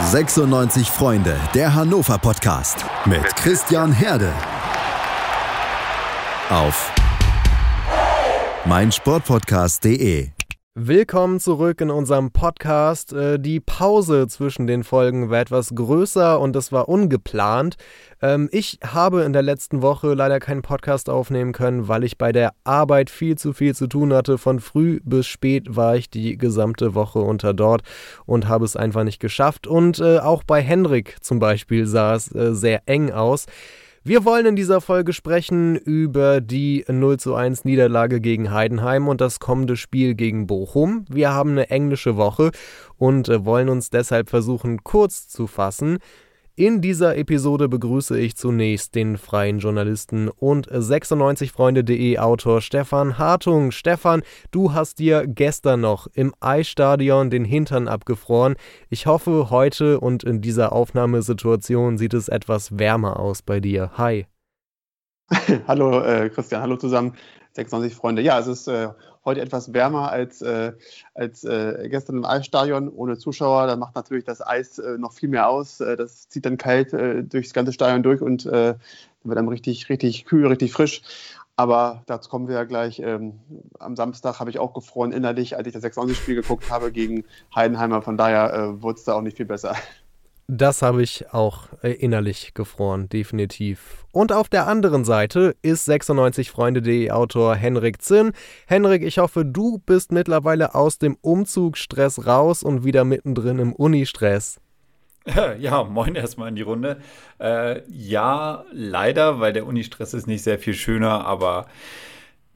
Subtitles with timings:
[0.00, 4.32] 96 Freunde, der Hannover Podcast mit Christian Herde.
[6.50, 6.92] Auf
[8.64, 10.30] meinsportpodcast.de.
[10.76, 13.12] Willkommen zurück in unserem Podcast.
[13.12, 17.76] Äh, die Pause zwischen den Folgen war etwas größer und es war ungeplant.
[18.20, 22.32] Ähm, ich habe in der letzten Woche leider keinen Podcast aufnehmen können, weil ich bei
[22.32, 24.36] der Arbeit viel zu viel zu tun hatte.
[24.36, 27.82] Von früh bis spät war ich die gesamte Woche unter dort
[28.26, 29.68] und habe es einfach nicht geschafft.
[29.68, 33.46] Und äh, auch bei Henrik zum Beispiel sah es äh, sehr eng aus.
[34.06, 39.22] Wir wollen in dieser Folge sprechen über die 0 zu 1 Niederlage gegen Heidenheim und
[39.22, 41.06] das kommende Spiel gegen Bochum.
[41.08, 42.50] Wir haben eine englische Woche
[42.98, 46.00] und äh, wollen uns deshalb versuchen, kurz zu fassen.
[46.56, 53.72] In dieser Episode begrüße ich zunächst den freien Journalisten und 96freunde.de Autor Stefan Hartung.
[53.72, 54.22] Stefan,
[54.52, 58.54] du hast dir gestern noch im Eisstadion den Hintern abgefroren.
[58.88, 63.90] Ich hoffe, heute und in dieser Aufnahmesituation sieht es etwas wärmer aus bei dir.
[63.94, 64.28] Hi.
[65.66, 67.16] hallo äh, Christian, hallo zusammen.
[67.54, 68.22] 96 Freunde.
[68.22, 68.90] Ja, es ist äh,
[69.24, 70.72] heute etwas wärmer als, äh,
[71.14, 73.66] als äh, gestern im Eisstadion ohne Zuschauer.
[73.66, 75.80] Da macht natürlich das Eis äh, noch viel mehr aus.
[75.80, 78.74] Äh, das zieht dann kalt äh, durchs ganze Stadion durch und äh,
[79.24, 81.02] wird dann richtig, richtig kühl, richtig frisch.
[81.56, 82.98] Aber dazu kommen wir ja gleich.
[82.98, 83.38] Ähm,
[83.78, 88.02] am Samstag habe ich auch gefroren innerlich, als ich das 96-Spiel geguckt habe gegen Heidenheimer.
[88.02, 89.76] Von daher äh, wurde es da auch nicht viel besser.
[90.46, 94.04] Das habe ich auch innerlich gefroren, definitiv.
[94.12, 98.32] Und auf der anderen Seite ist 96freunde.de Autor Henrik Zinn.
[98.66, 104.60] Henrik, ich hoffe, du bist mittlerweile aus dem Umzugsstress raus und wieder mittendrin im Unistress.
[105.58, 106.98] Ja, moin erstmal in die Runde.
[107.40, 111.66] Äh, ja, leider, weil der Unistress ist nicht sehr viel schöner, aber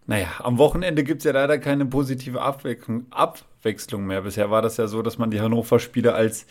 [0.07, 4.21] naja, am Wochenende gibt es ja leider keine positive Abwechslung mehr.
[4.21, 6.47] Bisher war das ja so, dass man die Hannover-Spiele als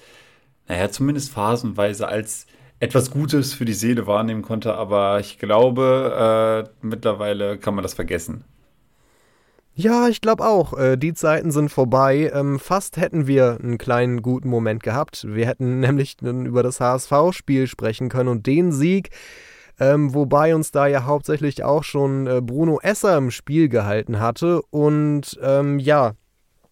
[0.68, 2.46] naja, zumindest phasenweise als
[2.80, 7.94] etwas Gutes für die Seele wahrnehmen konnte, aber ich glaube, äh, mittlerweile kann man das
[7.94, 8.44] vergessen.
[9.74, 10.74] Ja, ich glaube auch.
[10.74, 12.32] Äh, die Zeiten sind vorbei.
[12.34, 15.26] Ähm, fast hätten wir einen kleinen guten Moment gehabt.
[15.30, 19.12] Wir hätten nämlich über das HSV-Spiel sprechen können und den Sieg.
[19.80, 24.64] Ähm, wobei uns da ja hauptsächlich auch schon äh, Bruno Esser im Spiel gehalten hatte.
[24.72, 26.14] Und ähm, ja,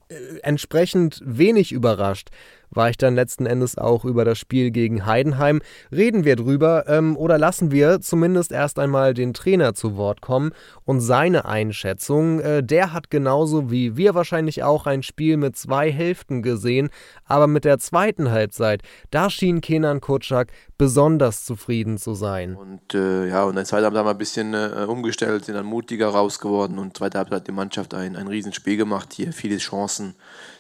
[0.10, 2.32] äh, entsprechend wenig überrascht
[2.70, 5.62] war ich dann letzten Endes auch über das Spiel gegen Heidenheim.
[5.92, 10.52] Reden wir drüber ähm, oder lassen wir zumindest erst einmal den Trainer zu Wort kommen
[10.84, 12.40] und seine Einschätzung.
[12.40, 16.90] Äh, der hat genauso wie wir wahrscheinlich auch ein Spiel mit zwei Hälften gesehen,
[17.26, 22.56] aber mit der zweiten Halbzeit, da schien Kenan Kutschak besonders zufrieden zu sein.
[22.56, 25.66] Und äh, ja, und der zweiten Halbzeit haben wir ein bisschen äh, umgestellt, sind dann
[25.66, 30.16] mutiger rausgeworden und zweite Halbzeit hat die Mannschaft ein, ein Riesenspiel gemacht, hier viele Chancen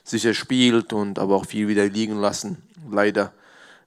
[0.06, 2.58] sicher spielt und aber auch viel wieder liegen lassen,
[2.90, 3.34] leider.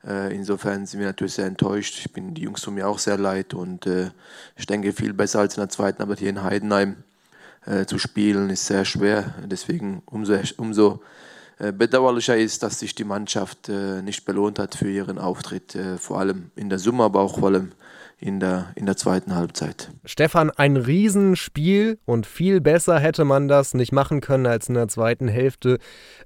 [0.06, 1.98] Äh, insofern sind wir natürlich sehr enttäuscht.
[1.98, 4.10] Ich bin die Jungs tun mir auch sehr leid und äh,
[4.56, 6.96] ich denke viel besser als in der zweiten, aber hier in Heidenheim
[7.66, 9.34] äh, zu spielen ist sehr schwer.
[9.44, 11.02] Deswegen umso, umso
[11.58, 15.98] äh, bedauerlicher ist, dass sich die Mannschaft äh, nicht belohnt hat für ihren Auftritt, äh,
[15.98, 17.72] vor allem in der Summe, aber auch vor allem
[18.20, 19.92] in der, in der zweiten Halbzeit.
[20.04, 24.88] Stefan, ein Riesenspiel und viel besser hätte man das nicht machen können als in der
[24.88, 25.78] zweiten Hälfte.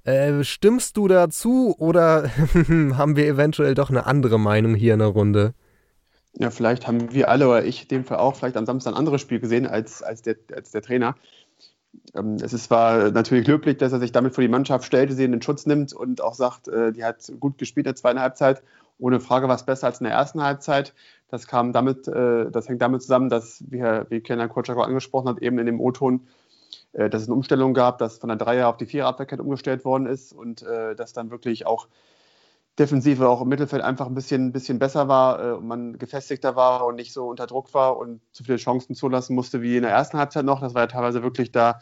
[0.04, 2.30] Äh, stimmst du dazu oder
[2.68, 5.54] haben wir eventuell doch eine andere Meinung hier in der Runde?
[6.34, 8.98] Ja, vielleicht haben wir alle oder ich in dem Fall auch vielleicht am Samstag ein
[8.98, 11.14] anderes Spiel gesehen als, als, der, als der Trainer.
[12.14, 15.24] Ähm, es ist, war natürlich glücklich, dass er sich damit vor die Mannschaft stellt, sie
[15.24, 18.20] in den Schutz nimmt und auch sagt, äh, die hat gut gespielt in der zweiten
[18.20, 18.62] Halbzeit.
[19.02, 20.94] Ohne Frage war es besser als in der ersten Halbzeit.
[21.28, 25.42] Das kam damit, äh, das hängt damit zusammen, dass, wie Herr wie Kenan angesprochen hat,
[25.42, 26.28] eben in dem O-Ton,
[26.92, 30.06] äh, dass es eine Umstellung gab, dass von der Dreier- auf die Vierer-Abwehrkette umgestellt worden
[30.06, 31.88] ist und äh, dass dann wirklich auch
[32.78, 36.86] Defensive auch im Mittelfeld einfach ein bisschen, bisschen besser war äh, und man gefestigter war
[36.86, 39.90] und nicht so unter Druck war und zu viele Chancen zulassen musste wie in der
[39.90, 40.60] ersten Halbzeit noch.
[40.60, 41.80] Das war ja teilweise wirklich da,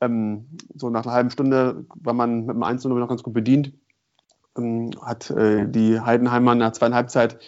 [0.00, 3.74] ähm, so nach einer halben Stunde war man mit dem 1 noch ganz gut bedient.
[4.56, 7.38] Ähm, hat äh, die Heidenheimer der zweiten Halbzeit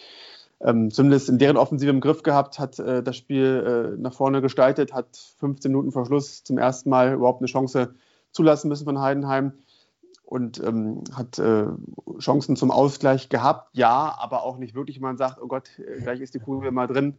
[0.64, 4.40] ähm, zumindest in deren Offensive im Griff gehabt, hat äh, das Spiel äh, nach vorne
[4.40, 7.94] gestaltet, hat 15 Minuten vor Schluss zum ersten Mal überhaupt eine Chance
[8.32, 9.52] zulassen müssen von Heidenheim
[10.24, 11.66] und ähm, hat äh,
[12.18, 16.20] Chancen zum Ausgleich gehabt, ja, aber auch nicht wirklich, man sagt, oh Gott, äh, gleich
[16.20, 17.18] ist die Kugel mal drin,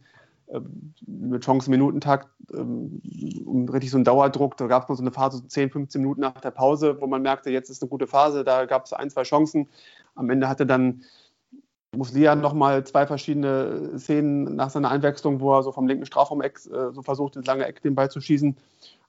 [1.06, 3.00] mit Chancen-Minutentakt, ähm,
[3.44, 4.56] um richtig so einen Dauerdruck.
[4.56, 7.06] Da gab es mal so eine Phase, so 10, 15 Minuten nach der Pause, wo
[7.06, 9.68] man merkte, jetzt ist eine gute Phase, da gab es ein, zwei Chancen.
[10.14, 11.02] Am Ende hatte dann
[11.96, 16.92] Muslia nochmal zwei verschiedene Szenen nach seiner Einwechslung, wo er so vom linken Strafraum-Eck äh,
[16.92, 18.56] so versucht, ins lange Eck den Ball zu schießen,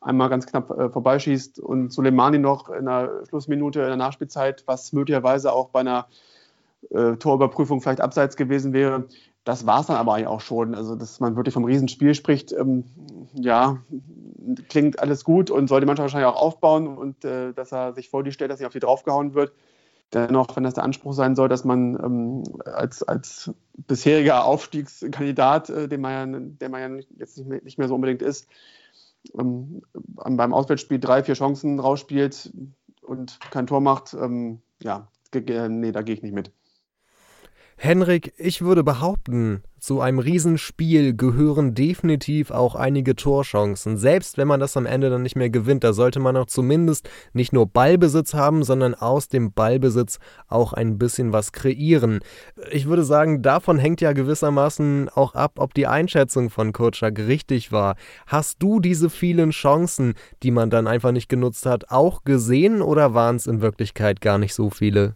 [0.02, 4.94] einmal ganz knapp äh, vorbeischießt und Suleimani noch in der Schlussminute in der Nachspielzeit, was
[4.94, 6.08] möglicherweise auch bei einer
[6.90, 9.06] äh, Torüberprüfung vielleicht abseits gewesen wäre.
[9.48, 10.76] Das war es dann aber eigentlich auch schon.
[10.76, 12.84] Also, dass man wirklich vom Riesenspiel spricht, ähm,
[13.34, 13.82] ja,
[14.68, 18.10] klingt alles gut und soll die Mannschaft wahrscheinlich auch aufbauen und äh, dass er sich
[18.10, 19.54] vor die stellt, dass nicht auf die draufgehauen wird.
[20.12, 23.52] Dennoch, wenn das der Anspruch sein soll, dass man ähm, als, als
[23.88, 27.96] bisheriger Aufstiegskandidat, äh, den man ja, der man ja jetzt nicht mehr, nicht mehr so
[27.96, 28.50] unbedingt ist,
[29.40, 32.52] ähm, beim Auswärtsspiel drei, vier Chancen rausspielt
[33.02, 36.52] und kein Tor macht, ähm, ja, nee, da gehe ich nicht mit.
[37.80, 43.98] Henrik, ich würde behaupten, zu einem Riesenspiel gehören definitiv auch einige Torchancen.
[43.98, 47.08] Selbst wenn man das am Ende dann nicht mehr gewinnt, da sollte man auch zumindest
[47.34, 52.20] nicht nur Ballbesitz haben, sondern aus dem Ballbesitz auch ein bisschen was kreieren.
[52.72, 57.72] Ich würde sagen, davon hängt ja gewissermaßen auch ab, ob die Einschätzung von Kutschak richtig
[57.72, 57.96] war.
[58.26, 63.14] Hast du diese vielen Chancen, die man dann einfach nicht genutzt hat, auch gesehen oder
[63.14, 65.14] waren es in Wirklichkeit gar nicht so viele?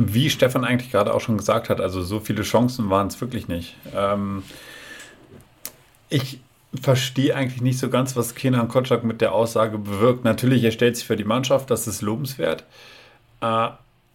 [0.00, 3.48] Wie Stefan eigentlich gerade auch schon gesagt hat, also so viele Chancen waren es wirklich
[3.48, 3.74] nicht.
[3.92, 4.44] Ähm,
[6.08, 6.40] ich
[6.80, 10.22] verstehe eigentlich nicht so ganz, was Kenan Kotschak mit der Aussage bewirkt.
[10.22, 12.64] Natürlich, er stellt sich für die Mannschaft, das ist lobenswert.
[13.40, 13.70] Äh,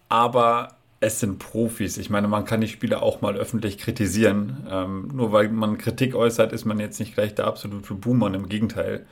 [0.08, 0.70] aber
[1.00, 1.98] es sind Profis.
[1.98, 4.66] Ich meine, man kann die Spieler auch mal öffentlich kritisieren.
[4.70, 8.32] Ähm, nur weil man Kritik äußert, ist man jetzt nicht gleich der absolute Boomer.
[8.32, 9.04] Im Gegenteil.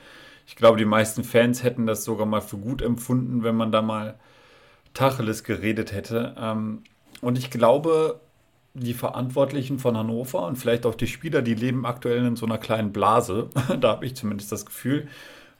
[0.47, 3.83] Ich glaube, die meisten Fans hätten das sogar mal für gut empfunden, wenn man da
[3.83, 4.15] mal
[4.93, 6.35] Tacheles geredet hätte.
[6.37, 6.83] Ähm,
[7.21, 8.19] und ich glaube,
[8.73, 12.57] die Verantwortlichen von Hannover und vielleicht auch die Spieler, die leben aktuell in so einer
[12.57, 13.49] kleinen Blase.
[13.79, 15.07] da habe ich zumindest das Gefühl.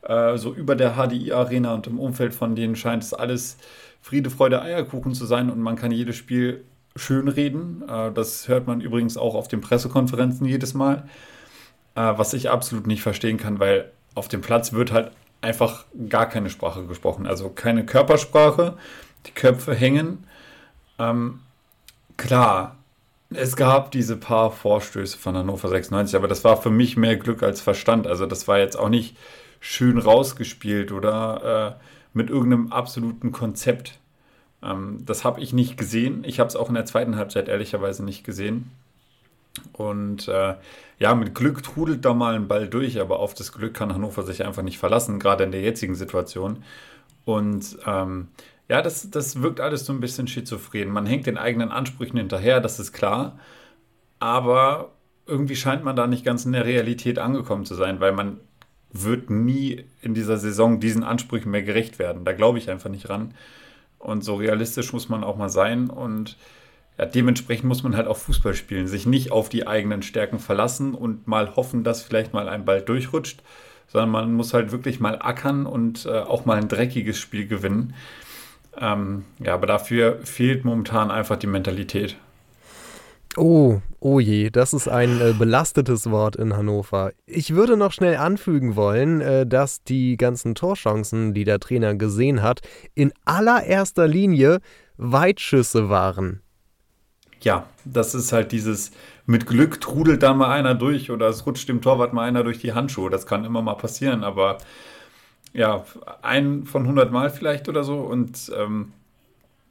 [0.01, 3.57] Äh, so über der HDI-Arena und im Umfeld von denen scheint es alles
[4.01, 6.65] Friede, Freude, Eierkuchen zu sein und man kann jedes Spiel
[6.95, 7.83] schön reden.
[7.87, 11.07] Äh, das hört man übrigens auch auf den Pressekonferenzen jedes Mal.
[11.95, 16.27] Äh, was ich absolut nicht verstehen kann, weil auf dem Platz wird halt einfach gar
[16.27, 17.27] keine Sprache gesprochen.
[17.27, 18.77] Also keine Körpersprache,
[19.25, 20.25] die Köpfe hängen.
[20.99, 21.39] Ähm,
[22.17, 22.77] klar,
[23.29, 27.43] es gab diese paar Vorstöße von Hannover 96, aber das war für mich mehr Glück
[27.43, 28.07] als Verstand.
[28.07, 29.17] Also das war jetzt auch nicht
[29.59, 31.83] schön rausgespielt oder äh,
[32.13, 33.99] mit irgendeinem absoluten Konzept.
[34.61, 36.23] Ähm, das habe ich nicht gesehen.
[36.25, 38.71] Ich habe es auch in der zweiten Halbzeit ehrlicherweise nicht gesehen.
[39.71, 40.55] Und äh,
[40.99, 44.23] ja, mit Glück trudelt da mal ein Ball durch, aber auf das Glück kann Hannover
[44.23, 46.63] sich einfach nicht verlassen, gerade in der jetzigen Situation.
[47.25, 48.29] Und ähm,
[48.73, 50.89] ja, das, das wirkt alles so ein bisschen schizophren.
[50.89, 53.37] Man hängt den eigenen Ansprüchen hinterher, das ist klar.
[54.17, 54.93] Aber
[55.27, 58.39] irgendwie scheint man da nicht ganz in der Realität angekommen zu sein, weil man
[58.91, 62.25] wird nie in dieser Saison diesen Ansprüchen mehr gerecht werden.
[62.25, 63.35] Da glaube ich einfach nicht ran.
[63.99, 65.91] Und so realistisch muss man auch mal sein.
[65.91, 66.35] Und
[66.97, 70.95] ja, dementsprechend muss man halt auch Fußball spielen, sich nicht auf die eigenen Stärken verlassen
[70.95, 73.43] und mal hoffen, dass vielleicht mal ein Ball durchrutscht,
[73.85, 77.93] sondern man muss halt wirklich mal ackern und äh, auch mal ein dreckiges Spiel gewinnen.
[78.77, 82.17] Ähm, ja, aber dafür fehlt momentan einfach die Mentalität.
[83.35, 87.13] Oh, oh je, das ist ein äh, belastetes Wort in Hannover.
[87.25, 92.43] Ich würde noch schnell anfügen wollen, äh, dass die ganzen Torchancen, die der Trainer gesehen
[92.43, 92.61] hat,
[92.93, 94.59] in allererster Linie
[94.97, 96.41] Weitschüsse waren.
[97.41, 98.91] Ja, das ist halt dieses,
[99.25, 102.59] mit Glück trudelt da mal einer durch oder es rutscht dem Torwart mal einer durch
[102.59, 103.09] die Handschuhe.
[103.09, 104.59] Das kann immer mal passieren, aber
[105.53, 105.85] ja,
[106.21, 107.99] ein von 100 Mal vielleicht oder so.
[107.99, 108.91] Und ähm,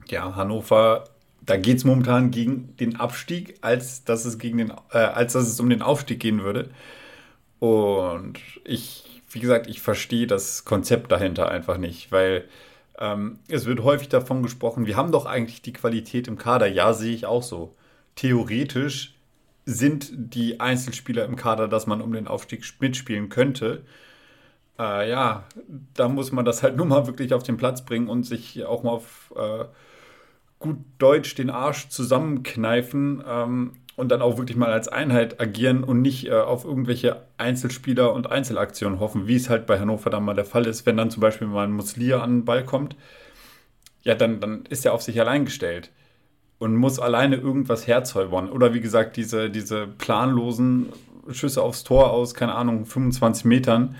[0.08, 1.04] ja, Hannover,
[1.44, 5.48] da geht es momentan gegen den Abstieg, als dass es gegen den, äh, als dass
[5.48, 6.70] es um den Aufstieg gehen würde.
[7.58, 12.48] Und ich, wie gesagt, ich verstehe das Konzept dahinter einfach nicht, weil
[12.98, 16.66] ähm, es wird häufig davon gesprochen, wir haben doch eigentlich die Qualität im Kader.
[16.66, 17.74] Ja, sehe ich auch so.
[18.14, 19.14] Theoretisch
[19.64, 23.84] sind die Einzelspieler im Kader, dass man um den Aufstieg mitspielen könnte
[24.78, 25.44] äh, ja,
[25.94, 28.82] da muss man das halt nur mal wirklich auf den Platz bringen und sich auch
[28.82, 29.64] mal auf äh,
[30.58, 36.00] gut Deutsch den Arsch zusammenkneifen ähm, und dann auch wirklich mal als Einheit agieren und
[36.00, 40.34] nicht äh, auf irgendwelche Einzelspieler und Einzelaktionen hoffen, wie es halt bei Hannover dann mal
[40.34, 42.96] der Fall ist, wenn dann zum Beispiel mal ein Muslia an den Ball kommt,
[44.02, 45.90] ja, dann, dann ist er auf sich allein gestellt
[46.58, 48.48] und muss alleine irgendwas herzäubern.
[48.48, 50.88] Oder wie gesagt, diese, diese planlosen
[51.30, 53.96] Schüsse aufs Tor aus, keine Ahnung, 25 Metern,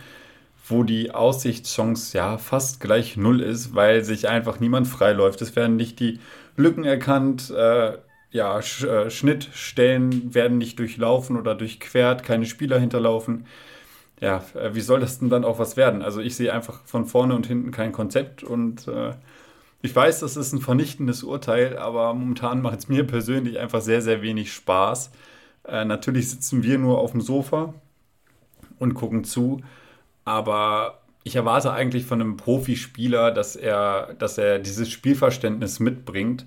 [0.68, 5.42] wo die Aussichtschance ja fast gleich null ist, weil sich einfach niemand freiläuft.
[5.42, 6.20] Es werden nicht die
[6.56, 7.98] Lücken erkannt, äh,
[8.30, 13.46] ja, Sch äh, Schnittstellen werden nicht durchlaufen oder durchquert, keine Spieler hinterlaufen.
[14.20, 16.02] Ja, äh, wie soll das denn dann auch was werden?
[16.02, 19.12] Also ich sehe einfach von vorne und hinten kein Konzept und äh,
[19.82, 24.00] ich weiß, das ist ein vernichtendes Urteil, aber momentan macht es mir persönlich einfach sehr,
[24.00, 25.10] sehr wenig Spaß.
[25.66, 27.74] Äh, natürlich sitzen wir nur auf dem Sofa
[28.78, 29.60] und gucken zu
[30.24, 36.46] aber ich erwarte eigentlich von einem Profispieler, dass er, dass er dieses Spielverständnis mitbringt.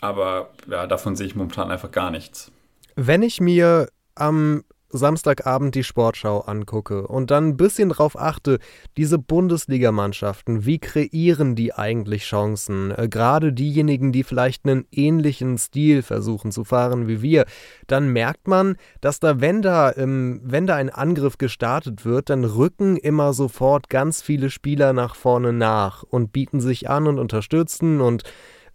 [0.00, 2.52] Aber ja, davon sehe ich momentan einfach gar nichts.
[2.96, 4.64] Wenn ich mir am
[4.96, 8.58] Samstagabend die Sportschau angucke und dann ein bisschen drauf achte,
[8.96, 12.92] diese Bundesligamannschaften, wie kreieren die eigentlich Chancen?
[12.92, 17.44] Äh, Gerade diejenigen, die vielleicht einen ähnlichen Stil versuchen zu fahren wie wir,
[17.86, 22.44] dann merkt man, dass da, wenn da, ähm, wenn da ein Angriff gestartet wird, dann
[22.44, 28.00] rücken immer sofort ganz viele Spieler nach vorne nach und bieten sich an und unterstützen
[28.00, 28.22] und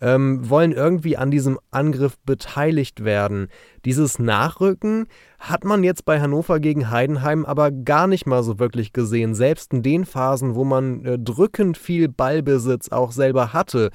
[0.02, 3.50] ähm, wollen irgendwie an diesem Angriff beteiligt werden.
[3.86, 5.08] Dieses Nachrücken
[5.40, 9.34] hat man jetzt bei Hannover gegen Heidenheim aber gar nicht mal so wirklich gesehen.
[9.34, 13.90] Selbst in den Phasen, wo man äh, drückend viel Ballbesitz auch selber hatte,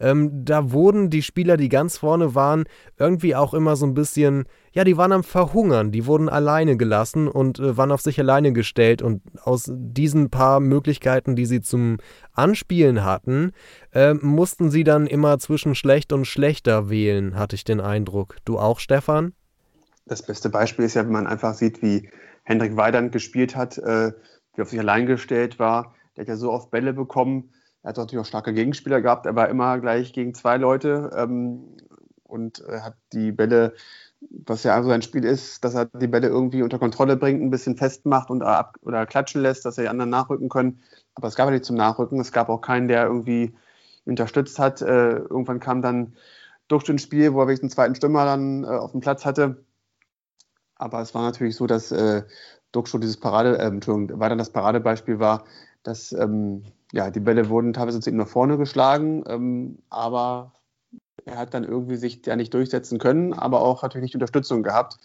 [0.00, 2.64] ähm, da wurden die Spieler, die ganz vorne waren,
[2.98, 7.28] irgendwie auch immer so ein bisschen, ja, die waren am Verhungern, die wurden alleine gelassen
[7.28, 9.02] und äh, waren auf sich alleine gestellt.
[9.02, 11.98] Und aus diesen paar Möglichkeiten, die sie zum
[12.32, 13.52] Anspielen hatten,
[13.92, 18.36] äh, mussten sie dann immer zwischen schlecht und schlechter wählen, hatte ich den Eindruck.
[18.44, 19.32] Du auch, Stefan?
[20.08, 22.10] Das beste Beispiel ist ja, wenn man einfach sieht, wie
[22.42, 24.12] Hendrik Weidand gespielt hat, äh,
[24.54, 25.94] wie auf sich allein gestellt war.
[26.16, 29.36] Der hat ja so oft Bälle bekommen, er hat natürlich auch starke Gegenspieler gehabt, er
[29.36, 31.76] war immer gleich gegen zwei Leute ähm,
[32.24, 33.74] und äh, hat die Bälle,
[34.20, 37.50] was ja also sein Spiel ist, dass er die Bälle irgendwie unter Kontrolle bringt, ein
[37.50, 40.80] bisschen festmacht und ab oder klatschen lässt, dass er die anderen nachrücken können.
[41.14, 42.20] Aber es gab ja nicht zum Nachrücken.
[42.20, 43.54] Es gab auch keinen, der irgendwie
[44.04, 44.82] unterstützt hat.
[44.82, 46.14] Äh, irgendwann kam dann
[46.68, 49.64] durch den Spiel, wo er wirklich einen zweiten Stürmer dann äh, auf dem Platz hatte.
[50.78, 52.22] Aber es war natürlich so, dass äh,
[52.72, 53.70] Duxcho dieses Parade, äh,
[54.18, 55.44] weiter das Paradebeispiel war,
[55.82, 60.52] dass ähm, ja, die Bälle wurden teilweise zu ihm nach vorne geschlagen, ähm, aber
[61.24, 64.96] er hat dann irgendwie sich ja nicht durchsetzen können, aber auch natürlich nicht Unterstützung gehabt.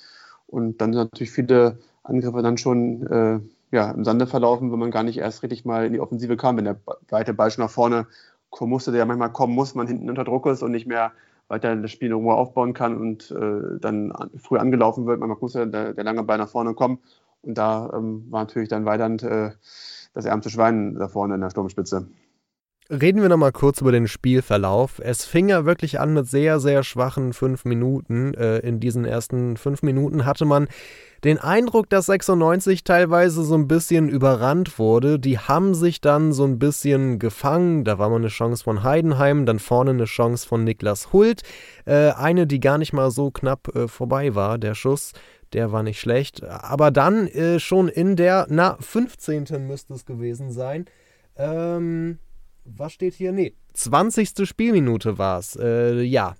[0.47, 3.39] Und dann sind natürlich viele Angriffe dann schon äh,
[3.75, 6.57] ja, im Sande verlaufen, wenn man gar nicht erst richtig mal in die Offensive kam,
[6.57, 8.07] wenn der weite Ball schon nach vorne
[8.49, 11.11] kommen musste, der ja manchmal kommen muss, man hinten unter Druck ist und nicht mehr
[11.53, 15.19] weiter das Spiel irgendwo aufbauen kann und äh, dann an, früh angelaufen wird.
[15.19, 16.99] Man muss ja der, der, lange Ball nach vorne kommen.
[17.43, 19.51] Und da ähm, war natürlich dann Weidand äh,
[20.13, 22.07] das ärmste Schwein da vorne in der Sturmspitze.
[22.93, 24.99] Reden wir nochmal kurz über den Spielverlauf.
[24.99, 28.35] Es fing ja wirklich an mit sehr, sehr schwachen fünf Minuten.
[28.35, 30.67] Äh, in diesen ersten fünf Minuten hatte man
[31.23, 35.17] den Eindruck, dass 96 teilweise so ein bisschen überrannt wurde.
[35.17, 37.83] Die haben sich dann so ein bisschen gefangen.
[37.83, 41.41] Da war mal eine Chance von Heidenheim, dann vorne eine Chance von Niklas Hult.
[41.85, 45.13] Äh, eine, die gar nicht mal so knapp äh, vorbei war, der Schuss.
[45.53, 46.43] Der war nicht schlecht.
[46.43, 49.45] Aber dann äh, schon in der, na, 15.
[49.65, 50.85] müsste es gewesen sein.
[51.35, 52.19] Ähm,
[52.65, 53.31] was steht hier?
[53.31, 54.47] Nee, 20.
[54.47, 55.55] Spielminute war es.
[55.55, 56.35] Äh, ja,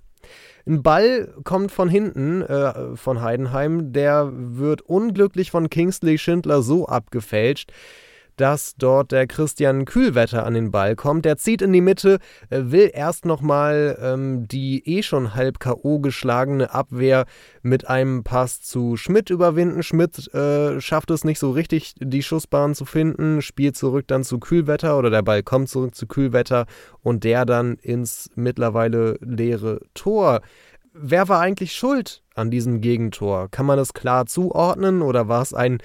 [0.66, 6.86] ein Ball kommt von hinten äh, von Heidenheim, der wird unglücklich von Kingsley Schindler so
[6.86, 7.72] abgefälscht,
[8.36, 11.24] dass dort der Christian Kühlwetter an den Ball kommt.
[11.24, 12.18] Der zieht in die Mitte,
[12.50, 15.98] äh, will erst nochmal ähm, die eh schon halb K.O.
[15.98, 17.26] geschlagene Abwehr
[17.62, 19.82] mit einem Pass zu Schmidt überwinden.
[19.82, 24.38] Schmidt äh, schafft es nicht so richtig, die Schussbahn zu finden, spielt zurück dann zu
[24.38, 26.66] Kühlwetter oder der Ball kommt zurück zu Kühlwetter
[27.02, 30.40] und der dann ins mittlerweile leere Tor.
[30.92, 33.48] Wer war eigentlich schuld an diesem Gegentor?
[33.50, 35.78] Kann man das klar zuordnen oder war es ein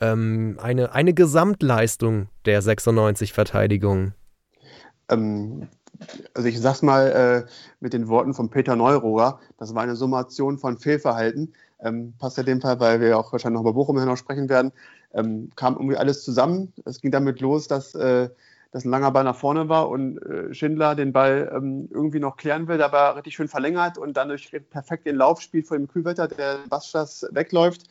[0.00, 4.12] ähm, eine, eine Gesamtleistung der 96-Verteidigung?
[5.08, 5.68] Ähm,
[6.34, 7.50] also ich sag's mal äh,
[7.80, 11.54] mit den Worten von Peter Neurohr, das war eine Summation von Fehlverhalten.
[11.80, 14.72] Ähm, passt ja dem Fall, weil wir auch wahrscheinlich noch über Bochum noch sprechen werden.
[15.14, 16.72] Ähm, kam irgendwie alles zusammen.
[16.84, 18.28] Es ging damit los, dass, äh,
[18.72, 22.36] dass ein langer Ball nach vorne war und äh, Schindler den Ball ähm, irgendwie noch
[22.36, 25.88] klären will, aber richtig schön verlängert und dann durch perfekt den Lauf spielt vor dem
[25.88, 27.84] Kühlwetter, der Bastas wegläuft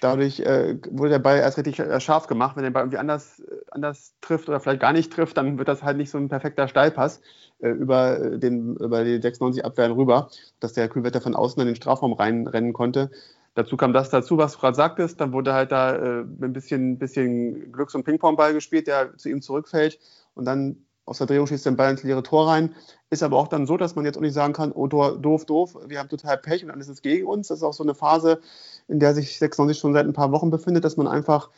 [0.00, 2.56] Dadurch äh, wurde der Ball erst richtig äh, scharf gemacht.
[2.56, 5.68] Wenn der Ball irgendwie anders, äh, anders trifft oder vielleicht gar nicht trifft, dann wird
[5.68, 7.20] das halt nicht so ein perfekter Steilpass
[7.60, 10.28] äh, über, äh, den, über die 96 Abwehren rüber,
[10.60, 13.10] dass der Kühlwetter von außen in den Strafraum reinrennen konnte.
[13.54, 15.20] Dazu kam das dazu, was du gerade sagtest.
[15.20, 19.40] Dann wurde halt da äh, ein bisschen, bisschen Glücks- und Ping-Pong-Ball gespielt, der zu ihm
[19.40, 19.98] zurückfällt.
[20.34, 22.74] Und dann aus der Drehung schießt den Ball ins leere Tor rein.
[23.10, 25.76] Ist aber auch dann so, dass man jetzt auch nicht sagen kann, oh, doof, doof,
[25.86, 27.48] wir haben total Pech und alles ist gegen uns.
[27.48, 28.40] Das ist auch so eine Phase,
[28.88, 31.50] in der sich 96 schon seit ein paar Wochen befindet, dass man einfach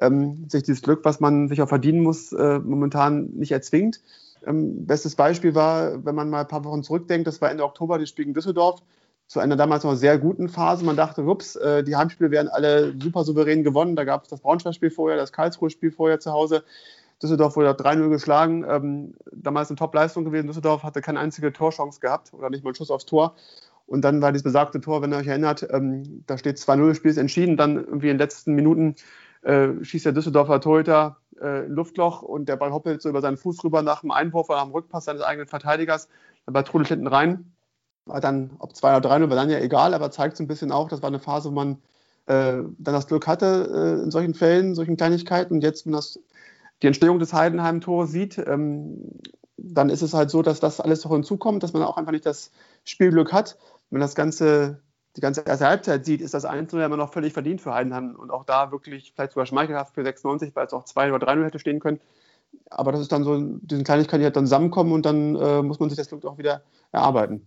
[0.00, 4.00] ähm, sich dieses Glück, was man sich auch verdienen muss, äh, momentan nicht erzwingt.
[4.46, 7.98] Ähm, bestes Beispiel war, wenn man mal ein paar Wochen zurückdenkt, das war Ende Oktober,
[7.98, 8.82] die Spiel gegen Düsseldorf,
[9.26, 10.84] zu einer damals noch sehr guten Phase.
[10.84, 13.96] Man dachte, ups, äh, die Heimspiele werden alle super souverän gewonnen.
[13.96, 16.64] Da gab es das Braunschweig-Spiel vorher, das Karlsruhe-Spiel vorher zu Hause.
[17.22, 18.64] Düsseldorf wurde 3-0 geschlagen.
[18.68, 20.46] Ähm, damals eine Top-Leistung gewesen.
[20.46, 23.34] Düsseldorf hatte keine einzige Torchance gehabt oder nicht mal einen Schuss aufs Tor.
[23.86, 27.10] Und dann war dieses besagte Tor, wenn ihr euch erinnert, ähm, da steht 2-0, Spiel
[27.10, 27.56] ist entschieden.
[27.56, 28.96] Dann irgendwie in den letzten Minuten
[29.42, 33.62] äh, schießt der Düsseldorfer Torhüter äh, Luftloch und der Ball hoppelt so über seinen Fuß
[33.64, 36.08] rüber nach dem Einwurf oder dem Rückpass seines eigenen Verteidigers.
[36.46, 37.52] Der Ball trudelt hinten rein.
[38.06, 40.72] war dann, ob 2 oder 3 war dann ja egal, aber zeigt so ein bisschen
[40.72, 41.78] auch, das war eine Phase, wo man
[42.26, 45.54] äh, dann das Glück hatte äh, in solchen Fällen, solchen Kleinigkeiten.
[45.54, 46.18] Und jetzt, wenn das,
[46.82, 49.20] die Entstehung des Heidenheim-Tores sieht, ähm,
[49.56, 52.26] dann ist es halt so, dass das alles noch hinzukommt, dass man auch einfach nicht
[52.26, 52.50] das
[52.84, 53.56] Spielglück hat.
[53.90, 54.82] Wenn das ganze,
[55.16, 58.16] die ganze erste Halbzeit sieht, ist das 1 ja immer noch völlig verdient für Heidenheim
[58.16, 61.44] und auch da wirklich vielleicht sogar schmeichelhaft für 96, weil es auch 2 oder 3
[61.44, 62.00] hätte stehen können.
[62.70, 65.80] Aber das ist dann so, diese Kleinigkeiten, die halt dann zusammenkommen und dann äh, muss
[65.80, 67.46] man sich das Glück auch wieder erarbeiten.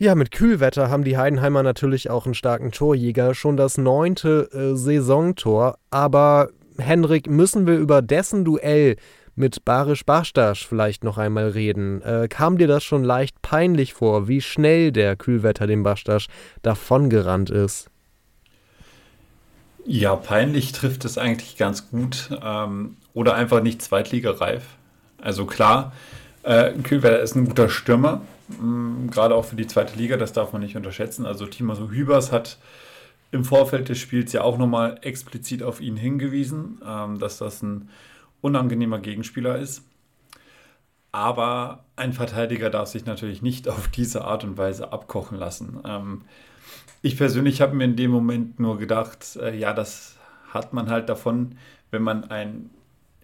[0.00, 4.76] Ja, mit Kühlwetter haben die Heidenheimer natürlich auch einen starken Torjäger, schon das neunte äh,
[4.76, 5.78] Saisontor.
[5.90, 8.96] Aber Henrik, müssen wir über dessen Duell
[9.34, 12.02] mit Barisch Barstasch vielleicht noch einmal reden.
[12.02, 16.26] Äh, kam dir das schon leicht peinlich vor, wie schnell der Kühlwetter dem Barstasch
[16.62, 17.88] davongerannt ist?
[19.84, 22.30] Ja, peinlich trifft es eigentlich ganz gut.
[22.42, 24.64] Ähm, oder einfach nicht zweitligareif.
[25.20, 25.92] Also klar,
[26.42, 28.22] äh, Kühlwetter ist ein guter Stürmer,
[28.60, 31.26] mh, gerade auch für die zweite Liga, das darf man nicht unterschätzen.
[31.26, 32.58] Also Timo Hübers hat
[33.30, 37.90] im Vorfeld des Spiels ja auch nochmal explizit auf ihn hingewiesen, ähm, dass das ein
[38.40, 39.84] unangenehmer Gegenspieler ist.
[41.12, 45.80] Aber ein Verteidiger darf sich natürlich nicht auf diese Art und Weise abkochen lassen.
[45.84, 46.22] Ähm,
[47.02, 50.16] ich persönlich habe mir in dem Moment nur gedacht, äh, ja, das
[50.50, 51.56] hat man halt davon,
[51.90, 52.70] wenn man einen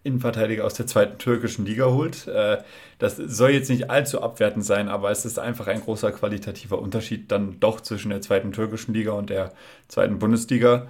[0.05, 2.29] Innenverteidiger aus der zweiten türkischen Liga holt.
[2.29, 2.59] Äh,
[2.99, 7.33] das soll jetzt nicht allzu abwertend sein, aber es ist einfach ein großer qualitativer Unterschied
[7.33, 9.53] dann doch zwischen der zweiten türkischen Liga und der
[9.89, 10.87] zweiten Bundesliga.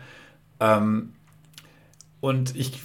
[0.61, 1.13] Ähm,
[2.21, 2.81] und ich,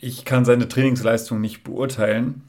[0.00, 2.42] ich kann seine Trainingsleistung nicht beurteilen,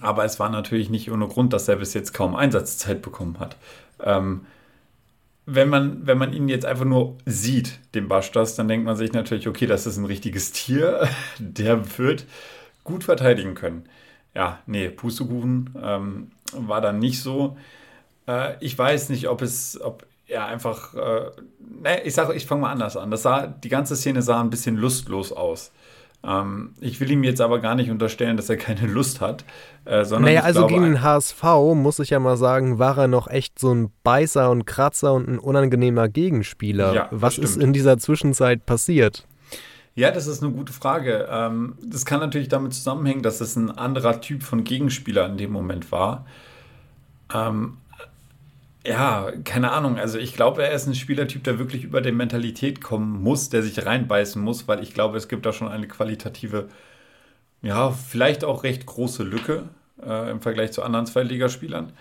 [0.00, 3.56] aber es war natürlich nicht ohne Grund, dass er bis jetzt kaum Einsatzzeit bekommen hat.
[5.44, 9.12] Wenn man, wenn man ihn jetzt einfach nur sieht, den Bastas, dann denkt man sich
[9.12, 11.08] natürlich, okay, das ist ein richtiges Tier,
[11.38, 12.26] der wird
[12.84, 13.84] gut verteidigen können.
[14.34, 17.56] Ja, nee, Pustekuchen ähm, war dann nicht so.
[18.26, 21.30] Äh, ich weiß nicht, ob es, ob er einfach, äh,
[21.82, 23.10] ne, ich sage, ich fange mal anders an.
[23.10, 25.72] Das sah, die ganze Szene sah ein bisschen lustlos aus.
[26.24, 29.44] Ähm, ich will ihm jetzt aber gar nicht unterstellen, dass er keine Lust hat.
[29.84, 31.42] Äh, sondern naja, also glaube, gegen den HSV,
[31.74, 35.28] muss ich ja mal sagen, war er noch echt so ein Beißer und Kratzer und
[35.28, 36.94] ein unangenehmer Gegenspieler.
[36.94, 39.26] Ja, Was ist in dieser Zwischenzeit passiert?
[39.94, 41.28] Ja, das ist eine gute Frage.
[41.30, 45.52] Ähm, das kann natürlich damit zusammenhängen, dass es ein anderer Typ von Gegenspieler in dem
[45.52, 46.24] Moment war.
[47.34, 47.78] Ähm,
[48.84, 49.98] ja, keine Ahnung.
[49.98, 53.62] Also ich glaube, er ist ein Spielertyp, der wirklich über die Mentalität kommen muss, der
[53.62, 56.68] sich reinbeißen muss, weil ich glaube, es gibt da schon eine qualitative,
[57.62, 59.68] ja, vielleicht auch recht große Lücke
[60.04, 61.92] äh, im Vergleich zu anderen Zweitligaspielern.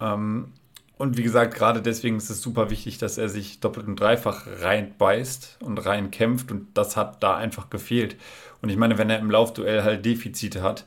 [0.00, 0.52] Ähm,
[0.98, 4.46] und wie gesagt, gerade deswegen ist es super wichtig, dass er sich doppelt und dreifach
[4.60, 8.16] reinbeißt und reinkämpft und das hat da einfach gefehlt.
[8.60, 10.84] Und ich meine, wenn er im Laufduell halt Defizite hat,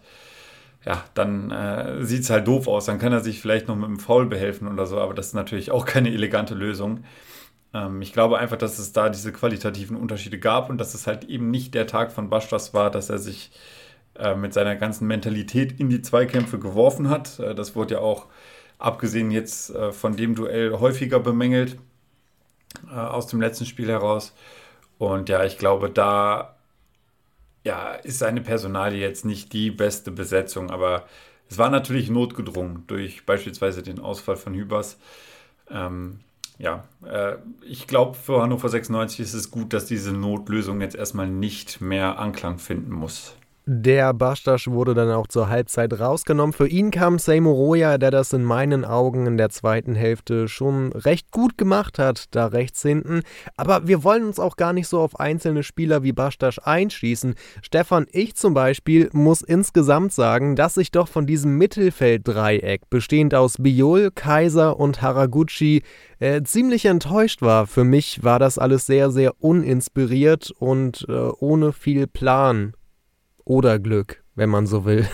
[0.86, 2.86] ja, dann äh, sieht es halt doof aus.
[2.86, 5.34] Dann kann er sich vielleicht noch mit dem Foul behelfen oder so, aber das ist
[5.34, 7.04] natürlich auch keine elegante Lösung.
[7.74, 11.26] Ähm, ich glaube einfach, dass es da diese qualitativen Unterschiede gab und dass es halt
[11.26, 13.52] eben nicht der Tag von Bastas war, dass er sich
[14.15, 17.39] äh, mit seiner ganzen Mentalität in die Zweikämpfe geworfen hat.
[17.39, 18.28] Äh, das wurde ja auch,
[18.78, 21.78] abgesehen jetzt äh, von dem Duell, häufiger bemängelt
[22.91, 24.34] äh, aus dem letzten Spiel heraus.
[24.98, 26.56] Und ja, ich glaube, da
[27.63, 31.06] ja, ist seine Personalie jetzt nicht die beste Besetzung, aber
[31.49, 34.97] es war natürlich notgedrungen durch beispielsweise den Ausfall von Hübers.
[35.69, 36.19] Ähm,
[36.58, 41.28] ja, äh, ich glaube, für Hannover 96 ist es gut, dass diese Notlösung jetzt erstmal
[41.28, 43.36] nicht mehr Anklang finden muss.
[43.65, 46.52] Der Bastasch wurde dann auch zur Halbzeit rausgenommen.
[46.52, 50.91] Für ihn kam Seymour Roya, der das in meinen Augen in der zweiten Hälfte schon
[50.91, 53.21] recht gut gemacht hat, da rechts hinten.
[53.56, 57.36] Aber wir wollen uns auch gar nicht so auf einzelne Spieler wie Bastasch einschießen.
[57.62, 63.56] Stefan, ich zum Beispiel muss insgesamt sagen, dass ich doch von diesem Mittelfelddreieck, bestehend aus
[63.60, 65.84] Biol, Kaiser und Haraguchi,
[66.19, 67.65] äh, ziemlich enttäuscht war.
[67.67, 72.73] Für mich war das alles sehr, sehr uninspiriert und äh, ohne viel Plan
[73.45, 75.08] oder Glück, wenn man so will.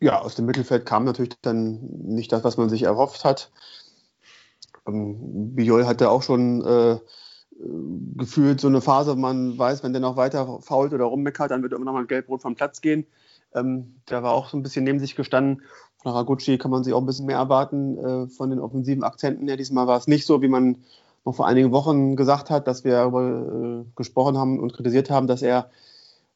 [0.00, 3.50] Ja, aus dem Mittelfeld kam natürlich dann nicht das, was man sich erhofft hat.
[4.86, 6.98] Ähm, Biol hatte auch schon äh,
[8.16, 11.72] gefühlt so eine Phase, man weiß, wenn der noch weiter fault oder rummeckert, dann wird
[11.72, 13.06] immer noch mal gelb-rot vom Platz gehen.
[13.54, 15.62] Ähm, der war auch so ein bisschen neben sich gestanden.
[16.02, 19.46] Von Haraguchi kann man sich auch ein bisschen mehr erwarten äh, von den offensiven Akzenten
[19.46, 19.56] her.
[19.56, 20.84] Diesmal war es nicht so, wie man
[21.24, 25.26] noch vor einigen Wochen gesagt hat, dass wir darüber äh, gesprochen haben und kritisiert haben,
[25.26, 25.70] dass er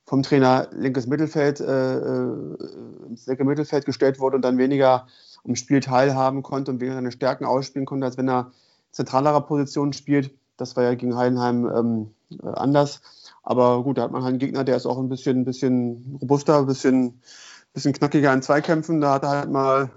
[0.08, 2.56] vom Trainer linkes Mittelfeld, äh, äh,
[3.10, 5.06] ins linke Mittelfeld gestellt wurde und dann weniger
[5.46, 8.50] am Spiel teilhaben konnte und weniger seine Stärken ausspielen konnte, als wenn er
[8.90, 10.30] zentralerer Position spielt.
[10.56, 12.10] Das war ja gegen Heidenheim ähm,
[12.42, 13.02] äh, anders.
[13.42, 16.60] Aber gut, da hat man halt einen Gegner, der ist auch ein bisschen, bisschen robuster,
[16.60, 17.20] ein bisschen,
[17.74, 19.02] bisschen knackiger in Zweikämpfen.
[19.02, 19.90] Da hat er halt mal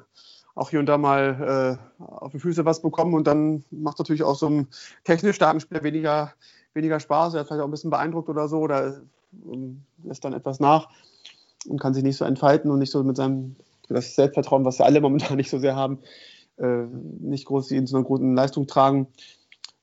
[0.55, 4.23] auch hier und da mal äh, auf die Füße was bekommen und dann macht natürlich
[4.23, 4.67] auch so ein
[5.05, 6.33] technisch starken Spieler weniger,
[6.73, 7.33] weniger Spaß.
[7.33, 9.01] Er hat vielleicht auch ein bisschen beeindruckt oder so oder
[10.03, 10.89] lässt dann etwas nach
[11.67, 13.55] und kann sich nicht so entfalten und nicht so mit seinem
[13.87, 15.99] das Selbstvertrauen, was alle momentan nicht so sehr haben,
[16.57, 16.85] äh,
[17.19, 19.07] nicht groß in so einer guten Leistung tragen.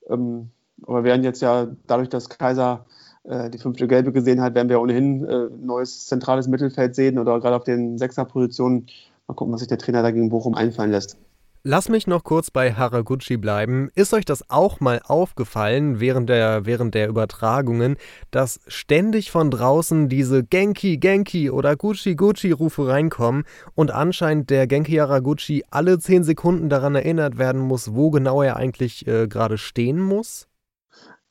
[0.09, 0.51] Ähm,
[0.87, 2.87] aber werden jetzt ja dadurch, dass Kaiser
[3.25, 7.41] äh, die fünfte Gelbe gesehen hat, werden wir ohnehin äh, neues zentrales Mittelfeld sehen oder
[7.41, 8.87] gerade auf den Sechserpositionen.
[9.27, 11.19] Mal gucken, was sich der Trainer da gegen Bochum einfallen lässt.
[11.65, 13.91] Lass mich noch kurz bei Haraguchi bleiben.
[13.97, 17.97] Ist euch das auch mal aufgefallen während der, während der Übertragungen,
[18.31, 23.45] dass ständig von draußen diese Genki, Genki oder Gucci, Gucci Rufe reinkommen
[23.75, 28.57] und anscheinend der Genki Haraguchi alle 10 Sekunden daran erinnert werden muss, wo genau er
[28.57, 30.47] eigentlich äh, gerade stehen muss?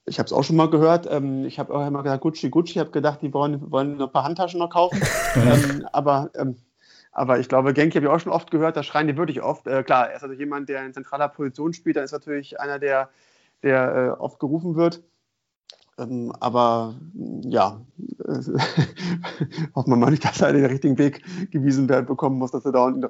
[0.05, 1.07] Ich habe es auch schon mal gehört.
[1.09, 2.71] Ähm, ich habe auch immer gesagt, Gucci, Gucci.
[2.73, 5.01] Ich habe gedacht, die wollen, wollen ein paar Handtaschen noch kaufen.
[5.35, 6.57] ähm, aber ähm,
[7.17, 9.65] aber ich glaube, Genki habe ich auch schon oft gehört, da schreien die wirklich oft.
[9.65, 12.77] Äh, klar, er ist also jemand, der in zentraler Position spielt, dann ist natürlich einer,
[12.77, 13.09] der,
[13.63, 15.01] der äh, oft gerufen wird.
[15.97, 16.93] Ähm, aber
[17.41, 17.81] ja,
[18.23, 18.33] äh,
[19.75, 22.71] hoffen wir mal nicht, dass er den richtigen Weg gewiesen wird, bekommen muss, dass er
[22.71, 23.03] da in,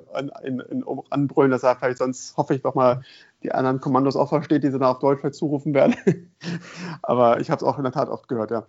[0.45, 3.01] in, in, anbrüllen, dass er vielleicht sonst, hoffe ich doch mal,
[3.43, 5.97] die anderen Kommandos auch versteht, die sie dann auf Deutsch vielleicht zurufen werden.
[7.01, 8.65] aber ich habe es auch in der Tat oft gehört, ja.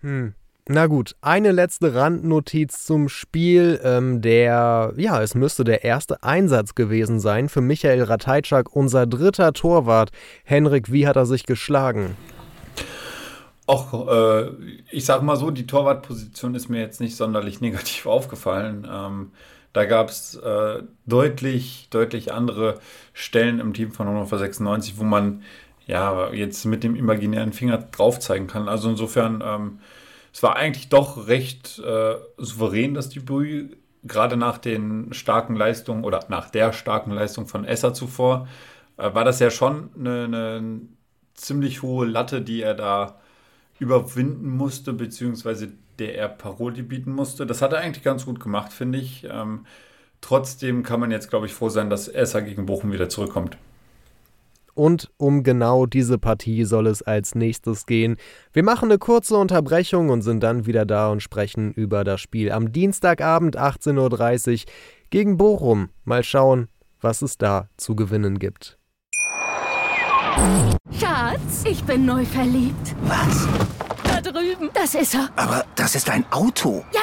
[0.00, 0.34] Hm.
[0.68, 3.80] Na gut, eine letzte Randnotiz zum Spiel.
[3.82, 9.52] Ähm, der, ja, es müsste der erste Einsatz gewesen sein für Michael Ratajczak, unser dritter
[9.52, 10.10] Torwart.
[10.44, 12.16] Henrik, wie hat er sich geschlagen?
[13.66, 14.50] Auch, äh,
[14.90, 18.86] ich sag mal so, die Torwartposition ist mir jetzt nicht sonderlich negativ aufgefallen.
[18.90, 19.32] Ähm,
[19.72, 22.80] da gab es äh, deutlich, deutlich andere
[23.12, 25.42] Stellen im Team von Hannover 96, wo man
[25.86, 28.68] ja jetzt mit dem imaginären Finger drauf zeigen kann.
[28.68, 29.78] Also insofern ähm,
[30.32, 36.24] es war eigentlich doch recht äh, souverän, das Debüt, gerade nach den starken Leistungen oder
[36.28, 38.48] nach der starken Leistung von Esser zuvor,
[38.96, 40.80] äh, war das ja schon eine, eine,
[41.34, 43.18] ziemlich hohe Latte, die er da
[43.78, 47.46] überwinden musste, beziehungsweise der er Paroli bieten musste.
[47.46, 49.26] Das hat er eigentlich ganz gut gemacht, finde ich.
[49.30, 49.64] Ähm,
[50.20, 53.56] trotzdem kann man jetzt, glaube ich, froh sein, dass Esser gegen Bochum wieder zurückkommt.
[54.80, 58.16] Und um genau diese Partie soll es als nächstes gehen.
[58.54, 62.50] Wir machen eine kurze Unterbrechung und sind dann wieder da und sprechen über das Spiel
[62.50, 64.72] am Dienstagabend 18.30 Uhr
[65.10, 65.90] gegen Bochum.
[66.04, 68.78] Mal schauen, was es da zu gewinnen gibt.
[70.98, 72.96] Schatz, ich bin neu verliebt.
[73.02, 73.48] Was?
[74.02, 74.70] Da drüben.
[74.72, 75.28] Das ist er.
[75.36, 76.86] Aber das ist ein Auto.
[76.94, 77.02] Ja,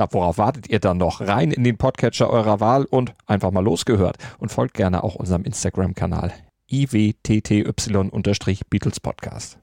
[0.00, 1.20] Na, worauf wartet ihr dann noch?
[1.20, 4.16] Rein in den Podcatcher eurer Wahl und einfach mal losgehört.
[4.38, 6.32] Und folgt gerne auch unserem Instagram-Kanal
[6.70, 9.58] iwtty-Beatles Podcast.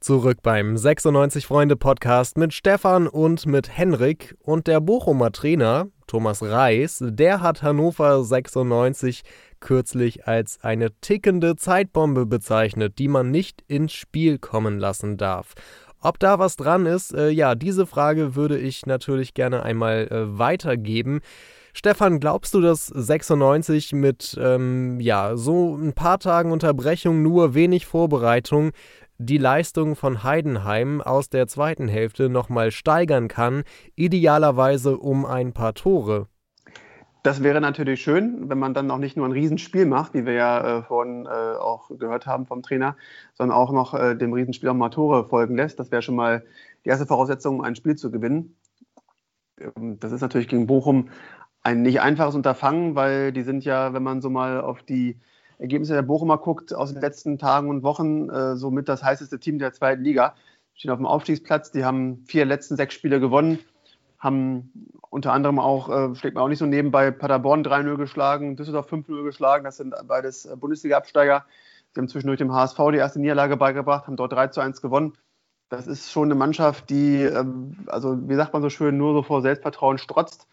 [0.00, 6.42] Zurück beim 96 Freunde Podcast mit Stefan und mit Henrik und der Bochumer Trainer Thomas
[6.42, 9.22] Reis, der hat Hannover 96
[9.58, 15.54] kürzlich als eine tickende Zeitbombe bezeichnet, die man nicht ins Spiel kommen lassen darf.
[16.06, 20.38] Ob da was dran ist, äh, ja, diese Frage würde ich natürlich gerne einmal äh,
[20.38, 21.18] weitergeben.
[21.74, 27.86] Stefan, glaubst du, dass 96 mit ähm, ja, so ein paar Tagen Unterbrechung, nur wenig
[27.86, 28.70] Vorbereitung,
[29.18, 33.64] die Leistung von Heidenheim aus der zweiten Hälfte nochmal steigern kann,
[33.96, 36.28] idealerweise um ein paar Tore?
[37.26, 40.34] Das wäre natürlich schön, wenn man dann auch nicht nur ein Riesenspiel macht, wie wir
[40.34, 42.96] ja äh, vorhin äh, auch gehört haben vom Trainer,
[43.34, 45.80] sondern auch noch äh, dem Riesenspiel auch mal Tore folgen lässt.
[45.80, 46.44] Das wäre schon mal
[46.84, 48.54] die erste Voraussetzung, um ein Spiel zu gewinnen.
[49.58, 51.08] Ähm, das ist natürlich gegen Bochum
[51.64, 55.18] ein nicht einfaches Unterfangen, weil die sind ja, wenn man so mal auf die
[55.58, 59.58] Ergebnisse der Bochumer guckt, aus den letzten Tagen und Wochen äh, somit das heißeste Team
[59.58, 60.36] der zweiten Liga.
[60.74, 63.58] Stehen auf dem Aufstiegsplatz, die haben vier letzten sechs Spiele gewonnen
[64.18, 64.72] haben
[65.10, 69.24] unter anderem auch, äh, schlägt man auch nicht so nebenbei, Paderborn 3-0 geschlagen, Düsseldorf 5-0
[69.24, 69.64] geschlagen.
[69.64, 71.44] Das sind beides äh, Bundesliga-Absteiger.
[71.92, 75.14] Sie haben zwischendurch dem HSV die erste Niederlage beigebracht, haben dort 3 zu 1 gewonnen.
[75.68, 79.22] Das ist schon eine Mannschaft, die, ähm, also wie sagt man so schön, nur so
[79.22, 80.46] vor Selbstvertrauen strotzt.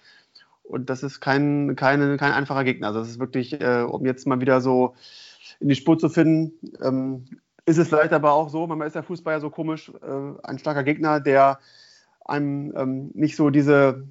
[0.63, 2.87] Und das ist kein, kein, kein einfacher Gegner.
[2.87, 4.95] Also das ist wirklich, äh, um jetzt mal wieder so
[5.59, 7.25] in die Spur zu finden, ähm,
[7.65, 10.59] ist es vielleicht aber auch so, manchmal ist der Fußball ja so komisch, äh, ein
[10.59, 11.59] starker Gegner, der
[12.25, 14.07] einem ähm, nicht so diese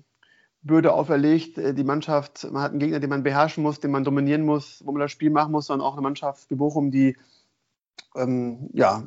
[0.62, 1.58] Bürde auferlegt.
[1.58, 4.82] Äh, die Mannschaft, man hat einen Gegner, den man beherrschen muss, den man dominieren muss,
[4.84, 7.16] wo man das Spiel machen muss, sondern auch eine Mannschaft wie Bochum, die
[8.14, 9.02] ähm, ja,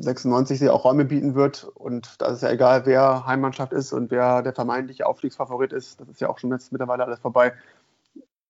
[0.00, 1.64] 96 sie auch Räume bieten wird.
[1.64, 6.00] Und da ist ja egal, wer Heimmannschaft ist und wer der vermeintliche Aufstiegsfavorit ist.
[6.00, 7.52] Das ist ja auch schon jetzt mittlerweile alles vorbei.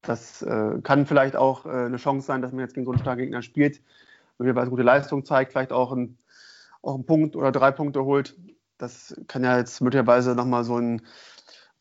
[0.03, 3.01] Das äh, kann vielleicht auch äh, eine Chance sein, dass man jetzt gegen so einen
[3.01, 3.81] starken Gegner spielt,
[4.39, 6.19] möglicherweise gute Leistung zeigt, vielleicht auch, ein,
[6.83, 8.37] auch einen Punkt oder drei Punkte holt.
[8.79, 11.03] Das kann ja jetzt möglicherweise nochmal so ein,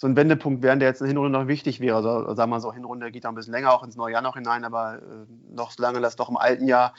[0.01, 1.95] so ein Wendepunkt werden, der jetzt in der Hinrunde noch wichtig wäre.
[1.95, 4.35] Also sagen wir so, Hinrunde geht noch ein bisschen länger, auch ins neue Jahr noch
[4.35, 6.95] hinein, aber äh, noch solange das doch im alten Jahr,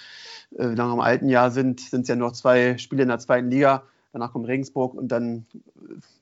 [0.56, 3.50] äh, noch im alten Jahr sind, sind es ja noch zwei Spiele in der zweiten
[3.50, 3.82] Liga.
[4.12, 5.46] Danach kommt Regensburg und dann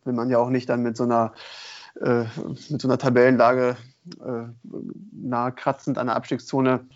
[0.05, 1.35] will man ja auch nicht dann mit so einer,
[2.01, 2.25] äh,
[2.71, 3.77] mit so einer Tabellenlage
[4.25, 4.45] äh,
[5.13, 6.87] nahe kratzend an der Abstiegszone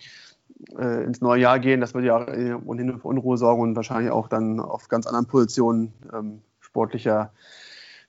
[0.78, 1.82] äh, ins neue Jahr gehen.
[1.82, 2.26] Das würde ja auch
[2.64, 7.32] ohnehin für Unruhe sorgen und wahrscheinlich auch dann auf ganz anderen Positionen ähm, sportlicher,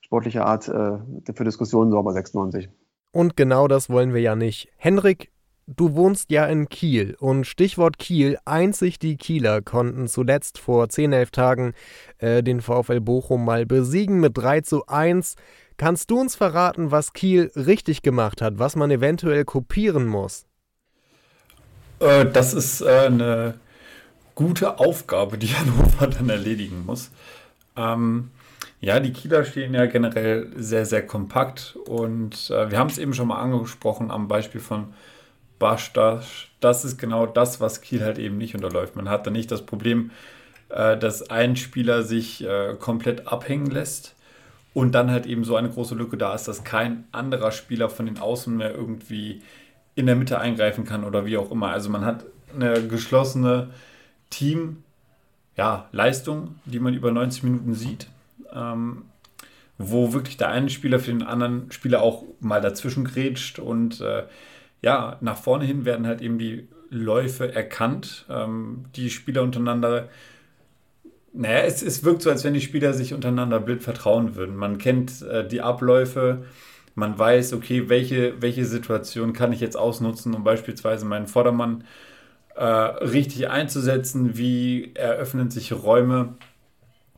[0.06, 0.98] sportlicher Art äh,
[1.34, 2.68] für Diskussionen sorgen bei 96.
[3.12, 4.68] Und genau das wollen wir ja nicht.
[4.76, 5.32] Henrik,
[5.66, 11.12] du wohnst ja in Kiel und Stichwort Kiel, einzig die Kieler konnten zuletzt vor 10,
[11.12, 11.74] 11 Tagen
[12.18, 15.34] äh, den VfL Bochum mal besiegen mit 3 zu 1.
[15.76, 20.46] Kannst du uns verraten, was Kiel richtig gemacht hat, was man eventuell kopieren muss?
[21.98, 23.54] Äh, das ist äh, eine
[24.36, 27.10] gute Aufgabe, die Hannover dann erledigen muss.
[27.76, 28.30] Ähm,
[28.86, 33.14] ja, die Kieler stehen ja generell sehr, sehr kompakt und äh, wir haben es eben
[33.14, 34.94] schon mal angesprochen am Beispiel von
[35.58, 35.92] Basch.
[35.92, 38.94] Das, ist genau das, was Kiel halt eben nicht unterläuft.
[38.94, 40.12] Man hat da nicht das Problem,
[40.68, 44.14] äh, dass ein Spieler sich äh, komplett abhängen lässt
[44.72, 48.06] und dann halt eben so eine große Lücke da ist, dass kein anderer Spieler von
[48.06, 49.42] den Außen mehr irgendwie
[49.96, 51.70] in der Mitte eingreifen kann oder wie auch immer.
[51.70, 53.70] Also man hat eine geschlossene
[54.30, 54.84] Team,
[55.56, 55.88] ja,
[56.66, 58.06] die man über 90 Minuten sieht,
[58.54, 59.04] ähm,
[59.78, 64.24] wo wirklich der eine Spieler für den anderen Spieler auch mal dazwischen grätscht und äh,
[64.82, 68.26] ja, nach vorne hin werden halt eben die Läufe erkannt.
[68.30, 70.08] Ähm, die Spieler untereinander
[71.36, 74.56] naja, es, es wirkt so, als wenn die Spieler sich untereinander blind vertrauen würden.
[74.56, 76.44] Man kennt äh, die Abläufe,
[76.94, 81.84] man weiß, okay, welche, welche Situation kann ich jetzt ausnutzen, um beispielsweise meinen Vordermann
[82.54, 86.34] äh, richtig einzusetzen, wie eröffnen sich Räume.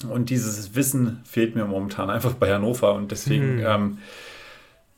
[0.04, 3.66] Und dieses Wissen fehlt mir momentan einfach bei Hannover und deswegen, hm.
[3.66, 3.98] ähm,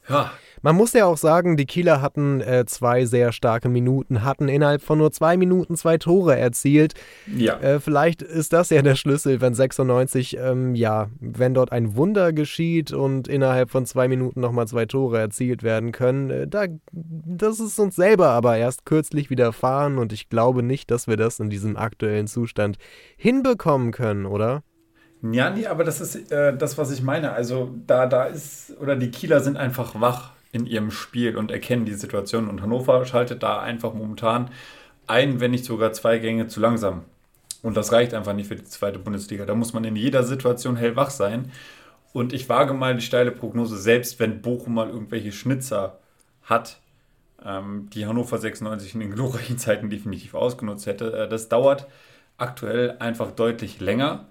[0.08, 0.30] ja,
[0.62, 4.82] man muss ja auch sagen, die Kieler hatten äh, zwei sehr starke Minuten, hatten innerhalb
[4.82, 6.94] von nur zwei Minuten zwei Tore erzielt.
[7.34, 7.58] Ja.
[7.60, 12.32] Äh, vielleicht ist das ja der Schlüssel, wenn 96, ähm, ja, wenn dort ein Wunder
[12.32, 16.30] geschieht und innerhalb von zwei Minuten nochmal zwei Tore erzielt werden können.
[16.30, 21.06] Äh, da, das ist uns selber aber erst kürzlich widerfahren und ich glaube nicht, dass
[21.06, 22.76] wir das in diesem aktuellen Zustand
[23.16, 24.62] hinbekommen können, oder?
[25.22, 27.32] Ja, nee, aber das ist äh, das, was ich meine.
[27.32, 31.84] Also da, da ist, oder die Kieler sind einfach wach in ihrem Spiel und erkennen
[31.84, 32.48] die Situation.
[32.48, 34.50] Und Hannover schaltet da einfach momentan
[35.06, 37.04] ein, wenn nicht sogar zwei Gänge zu langsam.
[37.62, 39.44] Und das reicht einfach nicht für die zweite Bundesliga.
[39.44, 41.52] Da muss man in jeder Situation hellwach sein.
[42.12, 45.98] Und ich wage mal die steile Prognose, selbst wenn Bochum mal irgendwelche Schnitzer
[46.42, 46.80] hat,
[47.44, 51.86] ähm, die Hannover 96 in den glorreichen Zeiten definitiv ausgenutzt hätte, äh, das dauert
[52.38, 54.26] aktuell einfach deutlich länger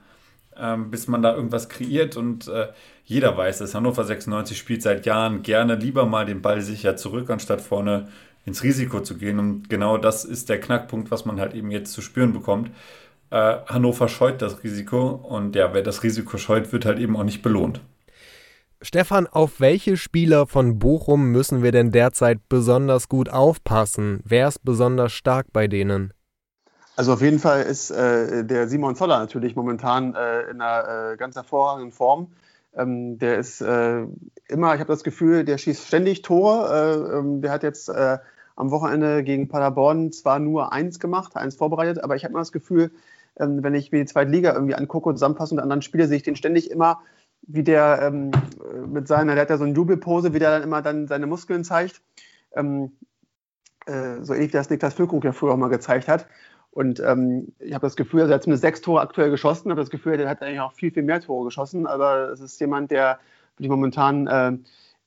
[0.62, 2.17] ähm, bis man da irgendwas kreiert.
[2.17, 2.67] Und äh,
[3.06, 7.30] jeder weiß dass Hannover 96 spielt seit Jahren gerne lieber mal den Ball sicher zurück,
[7.30, 8.08] anstatt vorne
[8.45, 9.39] ins Risiko zu gehen.
[9.39, 12.72] Und genau das ist der Knackpunkt, was man halt eben jetzt zu spüren bekommt.
[13.32, 17.24] Äh, Hannover scheut das Risiko und ja, wer das Risiko scheut, wird halt eben auch
[17.24, 17.82] nicht belohnt.
[18.82, 24.22] Stefan, auf welche Spieler von Bochum müssen wir denn derzeit besonders gut aufpassen?
[24.24, 26.13] Wer ist besonders stark bei denen?
[26.99, 31.15] Also auf jeden Fall ist äh, der Simon Zoller natürlich momentan äh, in einer äh,
[31.15, 32.27] ganz hervorragenden Form.
[32.75, 34.01] Ähm, der ist äh,
[34.49, 36.67] immer, ich habe das Gefühl, der schießt ständig Tore.
[36.67, 38.17] Äh, ähm, der hat jetzt äh,
[38.57, 42.51] am Wochenende gegen Paderborn zwar nur eins gemacht, eins vorbereitet, aber ich habe immer das
[42.51, 42.91] Gefühl,
[43.39, 46.17] ähm, wenn ich mir die zweite Liga irgendwie angucke und zusammenfasse mit anderen Spielen, sehe
[46.17, 46.99] ich den ständig immer,
[47.43, 48.31] wie der ähm,
[48.91, 51.63] mit seiner, der hat ja so eine Jubelpose, wie der dann immer dann seine Muskeln
[51.63, 52.01] zeigt.
[52.53, 52.91] Ähm,
[53.88, 56.27] so ähnlich wie das Niklas Füllkrug ja früher auch mal gezeigt hat.
[56.71, 59.82] Und ähm, ich habe das Gefühl, also er hat zumindest sechs Tore aktuell geschossen, habe
[59.82, 62.91] das Gefühl, der hat eigentlich auch viel, viel mehr Tore geschossen, aber es ist jemand,
[62.91, 63.19] der
[63.58, 64.58] wirklich momentan äh,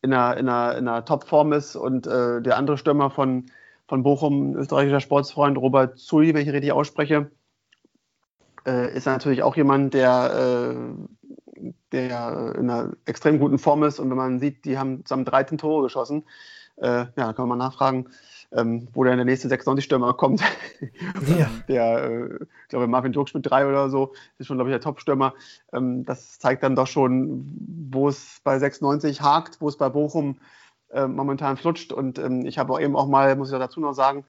[0.03, 1.77] in einer, in einer, in einer Topform ist.
[1.77, 3.47] Und äh, der andere Stürmer von,
[3.87, 7.31] von Bochum, österreichischer Sportsfreund Robert Zulli, wenn ich richtig ausspreche,
[8.67, 10.75] äh, ist natürlich auch jemand, der,
[11.57, 14.01] äh, der in einer extrem guten Form ist.
[14.01, 16.25] Und wenn man sieht, die haben zusammen 13 Tore geschossen,
[16.81, 18.09] ja, da kann man mal nachfragen,
[18.53, 20.43] ähm, wo dann der nächste 96-Stürmer kommt.
[21.39, 21.51] ja.
[21.69, 24.81] Der, äh, ich glaube, Marvin Drucksch mit drei oder so, ist schon, glaube ich, der
[24.81, 25.35] Top-Stürmer.
[25.73, 27.47] Ähm, das zeigt dann doch schon,
[27.91, 30.37] wo es bei 96 hakt, wo es bei Bochum
[30.91, 31.93] äh, momentan flutscht.
[31.93, 34.25] Und ähm, ich habe auch eben auch mal, muss ich dazu noch sagen,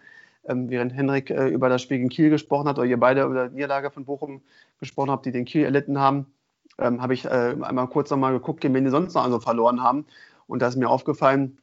[0.45, 3.47] ähm, während Henrik äh, über das Spiel gegen Kiel gesprochen hat, oder ihr beide über
[3.47, 4.41] die Niederlage von Bochum
[4.79, 6.27] gesprochen habt, die den Kiel erlitten haben,
[6.79, 10.05] ähm, habe ich äh, einmal kurz nochmal geguckt, wen die sonst noch also verloren haben.
[10.47, 11.57] Und da ist mir aufgefallen,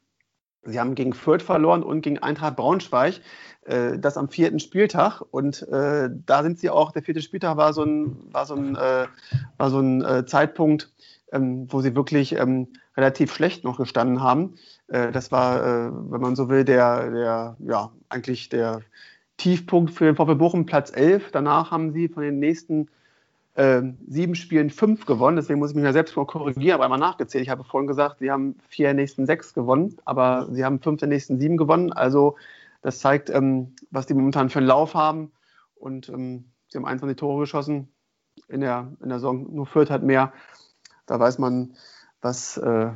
[0.63, 3.21] Sie haben gegen Fürth verloren und gegen Eintracht Braunschweig.
[3.65, 5.23] Äh, das am vierten Spieltag.
[5.31, 8.77] Und äh, da sind sie auch, der vierte Spieltag war so ein, war so ein,
[8.77, 9.07] äh,
[9.59, 10.93] war so ein äh, Zeitpunkt,
[11.33, 14.55] ähm, wo sie wirklich ähm, relativ schlecht noch gestanden haben.
[14.89, 18.81] Äh, das war, wenn man so will, der, der, ja, eigentlich der
[19.37, 21.31] Tiefpunkt für den VfB Bochum, Platz 11.
[21.33, 22.89] Danach haben sie von den nächsten
[23.55, 25.37] äh, sieben Spielen fünf gewonnen.
[25.37, 27.43] Deswegen muss ich mich ja selbst mal korrigieren, aber einmal nachgezählt.
[27.43, 31.01] Ich habe vorhin gesagt, sie haben vier der nächsten sechs gewonnen, aber sie haben fünf
[31.01, 31.93] der nächsten sieben gewonnen.
[31.93, 32.37] Also
[32.83, 35.33] das zeigt, ähm, was die momentan für einen Lauf haben.
[35.75, 37.89] Und ähm, sie haben 21 Tore geschossen
[38.49, 39.55] in der, in der Saison.
[39.55, 40.33] Nur Fürth hat mehr.
[41.07, 41.75] Da weiß man,
[42.21, 42.91] was äh,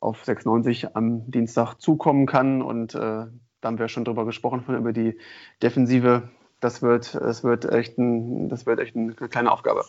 [0.00, 2.62] auf 96 am Dienstag zukommen kann.
[2.62, 3.30] Und äh, da
[3.62, 5.18] haben wir schon drüber gesprochen, von über die
[5.62, 6.30] Defensive.
[6.60, 9.84] Das wird, das wird, echt, ein, das wird echt eine kleine Aufgabe.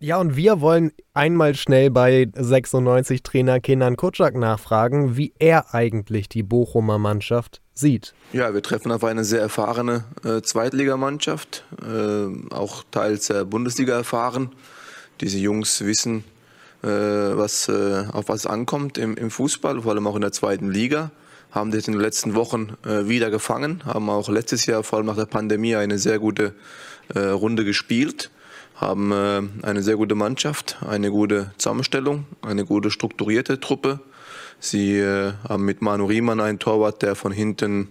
[0.00, 6.28] Ja, und wir wollen einmal schnell bei 96 Trainer Kenan Kutschak nachfragen, wie er eigentlich
[6.28, 8.12] die Bochumer Mannschaft sieht.
[8.32, 14.52] Ja, wir treffen auf eine sehr erfahrene äh, Zweitligamannschaft, äh, auch teils äh, Bundesliga erfahren.
[15.20, 16.24] Diese Jungs wissen,
[16.82, 20.70] äh, was, äh, auf was ankommt im, im, Fußball, vor allem auch in der zweiten
[20.70, 21.12] Liga.
[21.54, 25.06] Haben das in den letzten Wochen äh, wieder gefangen, haben auch letztes Jahr, vor allem
[25.06, 26.54] nach der Pandemie, eine sehr gute
[27.14, 28.30] Runde gespielt
[28.74, 34.00] haben äh, eine sehr gute Mannschaft, eine gute Zusammenstellung, eine gute strukturierte Truppe.
[34.58, 37.88] Sie äh, haben mit Manu Riemann einen Torwart, der von hinten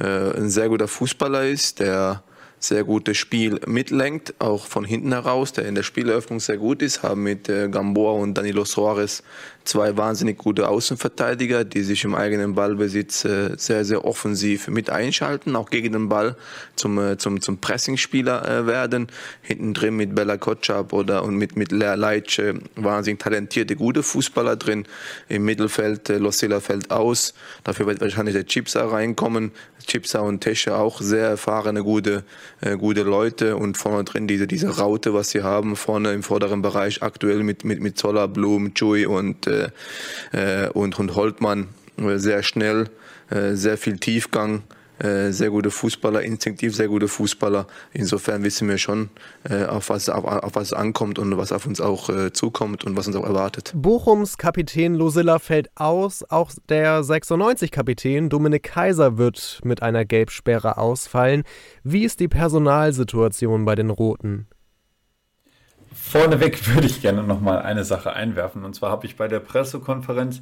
[0.00, 2.22] äh, ein sehr guter Fußballer ist, der
[2.58, 7.02] sehr gutes Spiel mitlenkt, auch von hinten heraus, der in der Spieleröffnung sehr gut ist,
[7.02, 9.22] haben mit äh, Gamboa und Danilo Soares
[9.64, 15.56] zwei wahnsinnig gute Außenverteidiger, die sich im eigenen Ballbesitz äh, sehr, sehr offensiv mit einschalten,
[15.56, 16.36] auch gegen den Ball
[16.76, 19.08] zum, äh, zum, zum Pressingspieler äh, werden.
[19.42, 24.02] Hinten drin mit Bella Kotschap oder und mit, mit Lea Leitsch äh, wahnsinnig talentierte, gute
[24.02, 24.86] Fußballer drin.
[25.28, 27.34] Im Mittelfeld äh, Losilla fällt aus.
[27.64, 29.52] Dafür wird wahrscheinlich der Chipsa reinkommen.
[29.86, 32.24] Chipsa und Tesche auch sehr erfahrene, gute,
[32.60, 36.62] äh, gute Leute und vorne drin diese, diese Raute, was sie haben, vorne im vorderen
[36.62, 39.53] Bereich aktuell mit, mit, mit Zoller, Blum, Chui und, äh,
[40.32, 42.90] äh und, und Holtmann äh, sehr schnell,
[43.30, 44.62] äh, sehr viel Tiefgang.
[45.00, 47.66] Äh, sehr gute Fußballer, instinktiv sehr gute Fußballer.
[47.92, 49.10] Insofern wissen wir schon,
[49.42, 52.84] äh, auf, was, auf, auf was es ankommt und was auf uns auch äh, zukommt
[52.84, 53.72] und was uns auch erwartet.
[53.74, 56.24] Bochums Kapitän Losilla fällt aus.
[56.30, 61.42] Auch der 96-Kapitän Dominik Kaiser wird mit einer Gelbsperre ausfallen.
[61.82, 64.46] Wie ist die Personalsituation bei den Roten?
[65.94, 68.64] Vorneweg würde ich gerne noch mal eine Sache einwerfen.
[68.64, 70.40] Und zwar habe ich bei der Pressekonferenz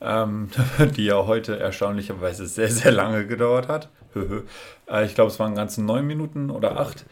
[0.00, 0.48] ähm,
[0.96, 3.88] die ja heute erstaunlicherweise sehr, sehr lange gedauert hat.
[4.14, 7.04] Äh, ich glaube, es waren ganze neun Minuten oder acht.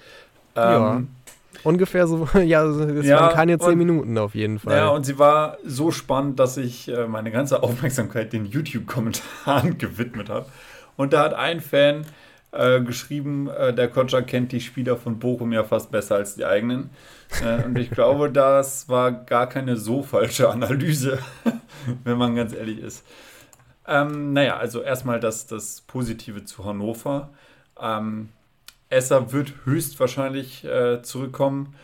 [0.56, 1.02] Ähm, ja.
[1.64, 4.76] Ungefähr so, ja, es ja, waren keine zehn und, Minuten auf jeden Fall.
[4.76, 10.28] Ja, und sie war so spannend, dass ich äh, meine ganze Aufmerksamkeit den YouTube-Kommentaren gewidmet
[10.28, 10.46] habe.
[10.96, 12.06] Und da hat ein Fan
[12.52, 16.44] äh, geschrieben, äh, der Kotscher kennt die Spieler von Bochum ja fast besser als die
[16.44, 16.90] eigenen.
[17.44, 21.18] Äh, und ich glaube, das war gar keine so falsche Analyse,
[22.04, 23.04] wenn man ganz ehrlich ist.
[23.86, 27.30] Ähm, naja, also erstmal das, das Positive zu Hannover.
[27.80, 28.28] Ähm,
[28.90, 31.74] Esser wird höchstwahrscheinlich äh, zurückkommen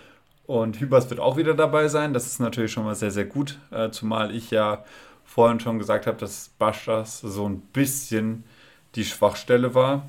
[0.47, 2.13] und Hübers wird auch wieder dabei sein.
[2.13, 4.85] Das ist natürlich schon mal sehr, sehr gut, äh, zumal ich ja
[5.25, 8.45] vorhin schon gesagt habe, dass Baschas so ein bisschen
[8.95, 10.09] die Schwachstelle war.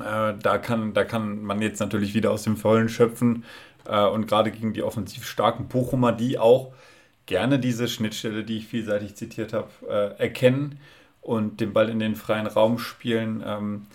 [0.00, 3.44] Äh, da, kann, da kann man jetzt natürlich wieder aus dem Vollen schöpfen
[3.86, 6.72] äh, und gerade gegen die offensiv starken Bochumer, die auch
[7.26, 10.78] gerne diese Schnittstelle, die ich vielseitig zitiert habe, äh, erkennen
[11.22, 13.42] und den Ball in den freien Raum spielen.
[13.46, 13.86] Ähm,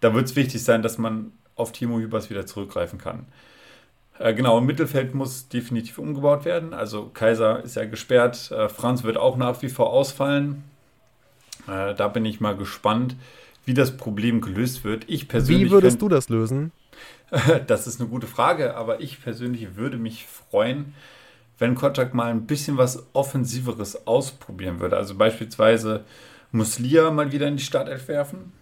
[0.00, 3.26] da wird es wichtig sein, dass man auf Timo Hübers wieder zurückgreifen kann.
[4.18, 6.72] Äh, genau, im Mittelfeld muss definitiv umgebaut werden.
[6.72, 10.64] Also Kaiser ist ja gesperrt, äh, Franz wird auch nach wie vor ausfallen.
[11.66, 13.16] Äh, da bin ich mal gespannt,
[13.68, 15.04] wie das Problem gelöst wird.
[15.06, 15.66] Ich persönlich.
[15.66, 16.72] Wie würdest du das lösen?
[17.66, 20.94] Das ist eine gute Frage, aber ich persönlich würde mich freuen,
[21.58, 24.96] wenn Kontakt mal ein bisschen was Offensiveres ausprobieren würde.
[24.96, 26.04] Also beispielsweise
[26.52, 28.54] Muslia mal wieder in die Startelf werfen.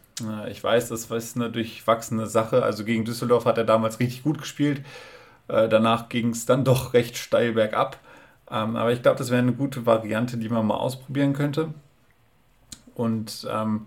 [0.51, 2.65] Ich weiß, das ist eine durchwachsene Sache.
[2.65, 4.83] Also gegen Düsseldorf hat er damals richtig gut gespielt.
[5.47, 8.01] Äh, danach ging es dann doch recht steil bergab.
[8.51, 11.73] Ähm, aber ich glaube, das wäre eine gute Variante, die man mal ausprobieren könnte.
[12.95, 13.87] Und ähm,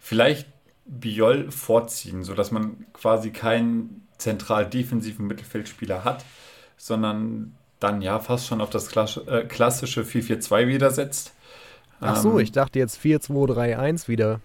[0.00, 0.48] vielleicht
[0.86, 6.24] Biol vorziehen, sodass man quasi keinen zentral defensiven Mittelfeldspieler hat,
[6.76, 8.94] sondern dann ja fast schon auf das
[9.26, 11.34] äh, klassische 4-4-2 wieder setzt.
[12.00, 14.40] Ach so, ähm, ich dachte jetzt 4-2-3-1 wieder.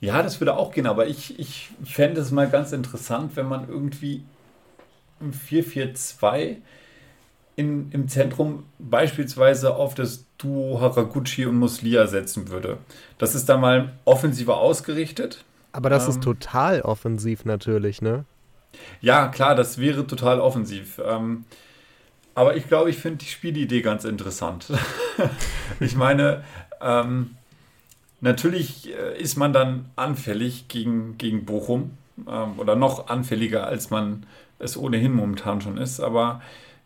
[0.00, 3.68] Ja, das würde auch gehen, aber ich, ich fände es mal ganz interessant, wenn man
[3.68, 4.22] irgendwie
[5.20, 6.56] im 4-4-2
[7.56, 12.78] im Zentrum beispielsweise auf das Duo Haraguchi und Muslia setzen würde.
[13.18, 15.44] Das ist da mal offensiver ausgerichtet.
[15.72, 18.24] Aber das ähm, ist total offensiv natürlich, ne?
[19.00, 21.00] Ja, klar, das wäre total offensiv.
[21.04, 21.44] Ähm,
[22.34, 24.66] aber ich glaube, ich finde die Spielidee ganz interessant.
[25.80, 26.44] ich meine,
[26.80, 27.36] ähm,
[28.20, 31.92] natürlich äh, ist man dann anfällig gegen, gegen Bochum
[32.28, 34.24] ähm, oder noch anfälliger, als man
[34.58, 36.00] es ohnehin momentan schon ist.
[36.00, 36.40] Aber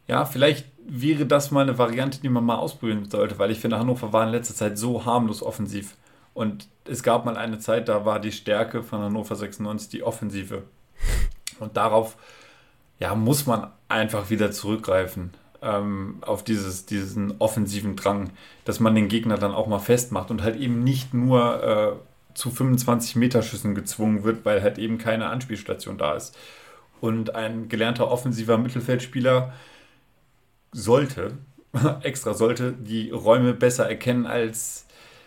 [0.07, 3.78] ja, vielleicht wäre das mal eine Variante, die man mal ausprobieren sollte, weil ich finde,
[3.78, 5.97] Hannover war in letzter Zeit so harmlos offensiv.
[6.35, 10.64] Und es gab mal eine Zeit, da war die Stärke von Hannover 96 die Offensive.
[11.61, 12.16] Und darauf
[12.99, 15.30] ja, muss man einfach wieder zurückgreifen
[15.62, 18.30] ähm, auf dieses, diesen offensiven Drang,
[18.64, 21.93] dass man den Gegner dann auch mal festmacht und halt eben nicht nur äh,
[22.35, 26.37] zu 25 Meter Schüssen gezwungen wird, weil halt eben keine Anspielstation da ist.
[27.01, 29.53] Und ein gelernter offensiver Mittelfeldspieler
[30.75, 31.39] sollte,
[32.03, 34.87] extra sollte, die Räume besser erkennen als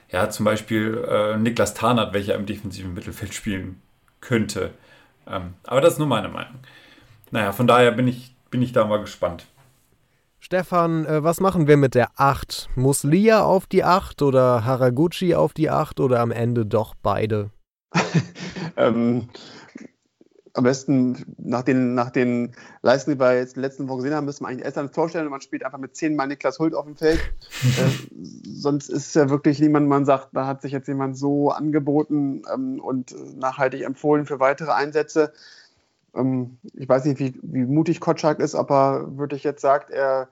[0.09, 3.81] ja, zum Beispiel äh, Niklas Tarnert, welcher im defensiven Mittelfeld spielen
[4.21, 4.71] könnte.
[5.27, 6.59] Ähm, aber das ist nur meine Meinung.
[7.31, 9.45] Naja, von daher bin ich, bin ich da mal gespannt.
[10.39, 12.69] Stefan, äh, was machen wir mit der 8?
[12.75, 17.49] Muss Lia auf die 8 oder Haraguchi auf die 8 oder am Ende doch beide?
[18.77, 19.27] ähm,
[20.57, 22.51] am besten nach den, nach den
[22.81, 24.89] Leistungen, die wir jetzt in den letzten Wochen gesehen haben, müssen wir eigentlich erst dann
[24.89, 27.19] vorstellen, man spielt einfach mit zehnmal Niklas Hult auf dem Feld.
[27.63, 32.41] äh, sonst ist ja wirklich niemand, man sagt, da hat sich jetzt jemand so angeboten
[32.51, 35.31] ähm, und nachhaltig empfohlen für weitere Einsätze.
[36.15, 40.27] Ähm, ich weiß nicht, wie, wie mutig Kotschak ist, aber wirklich jetzt sagt, er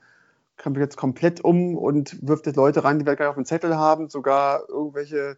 [0.58, 3.46] krempelt jetzt komplett um und wirft jetzt Leute rein, die wir gar nicht auf dem
[3.46, 5.38] Zettel haben, sogar irgendwelche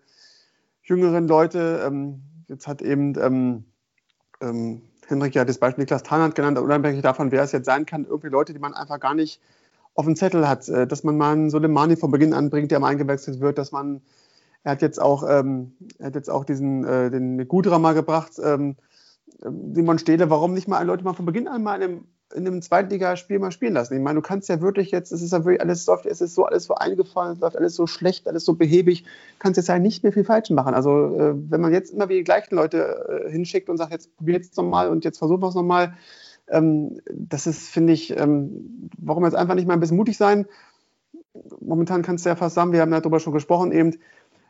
[0.81, 1.83] jüngeren Leute.
[1.85, 3.65] Ähm, jetzt hat eben
[4.41, 7.85] ähm, ähm, Henrik ja das Beispiel Niklas Tarnert genannt, unabhängig davon, wer es jetzt sein
[7.85, 9.39] kann, irgendwie Leute, die man einfach gar nicht
[9.95, 12.79] auf dem Zettel hat, äh, dass man mal einen Soleimani von Beginn an bringt, der
[12.79, 14.01] mal eingewechselt wird, dass man,
[14.63, 18.33] er hat jetzt auch, ähm, er hat jetzt auch diesen, äh, den Gudra mal gebracht,
[18.43, 18.75] ähm,
[19.39, 22.07] Simon Stehle, warum nicht mal Leute mal von Beginn an mal in einem,
[22.37, 23.95] in einem Zweitligaspiel mal spielen lassen?
[23.95, 26.45] Ich meine, du kannst ja wirklich jetzt, es ist ja wirklich alles, es ist so
[26.45, 29.03] alles so eingefallen, es läuft alles so schlecht, alles so behäbig,
[29.39, 30.73] kannst jetzt ja nicht mehr viel falsch machen.
[30.73, 34.15] Also, äh, wenn man jetzt immer wieder die gleichen Leute äh, hinschickt und sagt, jetzt
[34.15, 35.95] probier es nochmal und jetzt versuchen wir es nochmal,
[36.49, 40.45] ähm, das ist, finde ich, ähm, warum jetzt einfach nicht mal ein bisschen mutig sein?
[41.59, 43.95] Momentan kannst du ja fast sagen, wir haben darüber schon gesprochen, eben,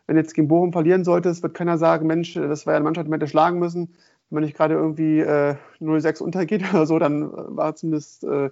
[0.05, 3.07] wenn jetzt gegen Bochum verlieren solltest, wird keiner sagen, Mensch, das war ja eine Mannschaft,
[3.07, 3.95] die man hätte schlagen müssen
[4.29, 8.49] wenn man nicht gerade irgendwie äh, 0,6 untergeht oder so, dann äh, war zumindest äh,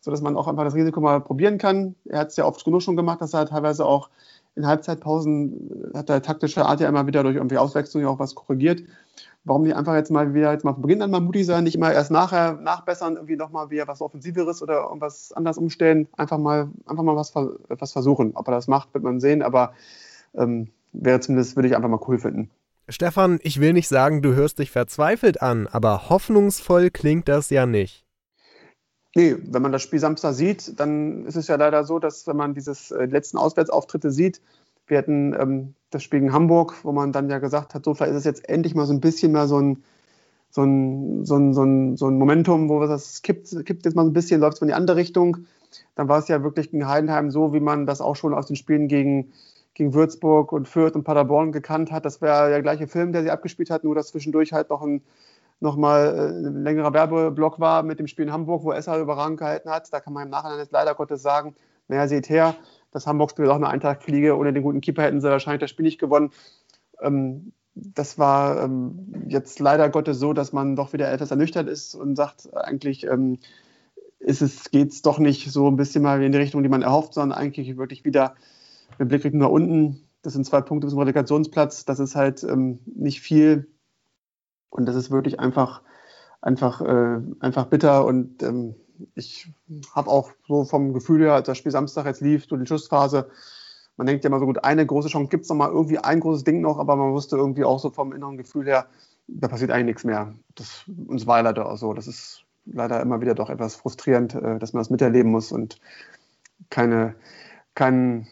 [0.00, 1.94] so, dass man auch einfach das Risiko mal probieren kann.
[2.04, 4.10] Er hat es ja oft genug schon gemacht, dass er teilweise auch
[4.54, 8.34] in Halbzeitpausen hat er taktische Art ja immer wieder durch irgendwie Auswechslung ja auch was
[8.34, 8.82] korrigiert.
[9.44, 11.76] Warum nicht einfach jetzt mal wieder jetzt mal von Beginn an mal mutig sein, nicht
[11.76, 16.70] immer erst nachher nachbessern, irgendwie nochmal wieder was Offensiveres oder irgendwas anders umstellen, einfach mal,
[16.86, 18.32] einfach mal was, was versuchen.
[18.34, 19.72] Ob er das macht, wird man sehen, aber
[20.34, 22.50] ähm, wäre zumindest, würde ich einfach mal cool finden.
[22.88, 27.66] Stefan, ich will nicht sagen, du hörst dich verzweifelt an, aber hoffnungsvoll klingt das ja
[27.66, 28.04] nicht.
[29.14, 32.36] Nee, wenn man das Spiel Samstag sieht, dann ist es ja leider so, dass wenn
[32.36, 34.40] man dieses äh, letzten Auswärtsauftritte sieht,
[34.86, 38.12] wir hatten ähm, das Spiel in Hamburg, wo man dann ja gesagt hat, so vielleicht
[38.12, 39.82] ist es jetzt endlich mal so ein bisschen mehr so ein,
[40.50, 44.04] so ein, so ein, so ein, so ein Momentum, wo das kippt, kippt jetzt mal
[44.04, 45.38] ein bisschen, läuft es in die andere Richtung.
[45.94, 48.56] Dann war es ja wirklich gegen Heidenheim so, wie man das auch schon aus den
[48.56, 49.32] Spielen gegen
[49.78, 52.04] gegen Würzburg und Fürth und Paderborn gekannt hat.
[52.04, 55.02] Das wäre der gleiche Film, der sie abgespielt hat, nur dass zwischendurch halt noch ein
[55.60, 59.38] noch mal äh, ein längerer Werbeblock war mit dem Spiel in Hamburg, wo Esser überragend
[59.38, 59.92] gehalten hat.
[59.92, 61.54] Da kann man im Nachhinein jetzt leider Gottes sagen,
[61.88, 62.54] naja, seht her,
[62.92, 64.36] das Hamburg-Spiel ist auch eine Eintagsfliege.
[64.36, 66.30] Ohne den guten Keeper hätten sie wahrscheinlich das Spiel nicht gewonnen.
[67.00, 71.94] Ähm, das war ähm, jetzt leider Gottes so, dass man doch wieder etwas ernüchtert ist
[71.94, 73.38] und sagt, eigentlich ähm,
[74.20, 77.38] geht es doch nicht so ein bisschen mal in die Richtung, die man erhofft, sondern
[77.38, 78.34] eigentlich wirklich wieder
[78.98, 82.80] mit Blick nach unten, das sind zwei Punkte bis zum Relegationsplatz, das ist halt ähm,
[82.86, 83.68] nicht viel
[84.70, 85.82] und das ist wirklich einfach,
[86.40, 88.74] einfach, äh, einfach bitter und ähm,
[89.14, 89.52] ich
[89.94, 93.30] habe auch so vom Gefühl her, als das Spiel Samstag jetzt lief, durch die Schlussphase,
[93.96, 96.44] man denkt ja immer so gut, eine große Chance gibt es mal irgendwie ein großes
[96.44, 98.86] Ding noch, aber man wusste irgendwie auch so vom inneren Gefühl her,
[99.26, 100.34] da passiert eigentlich nichts mehr.
[100.54, 101.92] Das, uns war leider auch so.
[101.92, 105.80] Das ist leider immer wieder doch etwas frustrierend, äh, dass man das miterleben muss und
[106.70, 107.14] keine,
[107.74, 108.26] keinen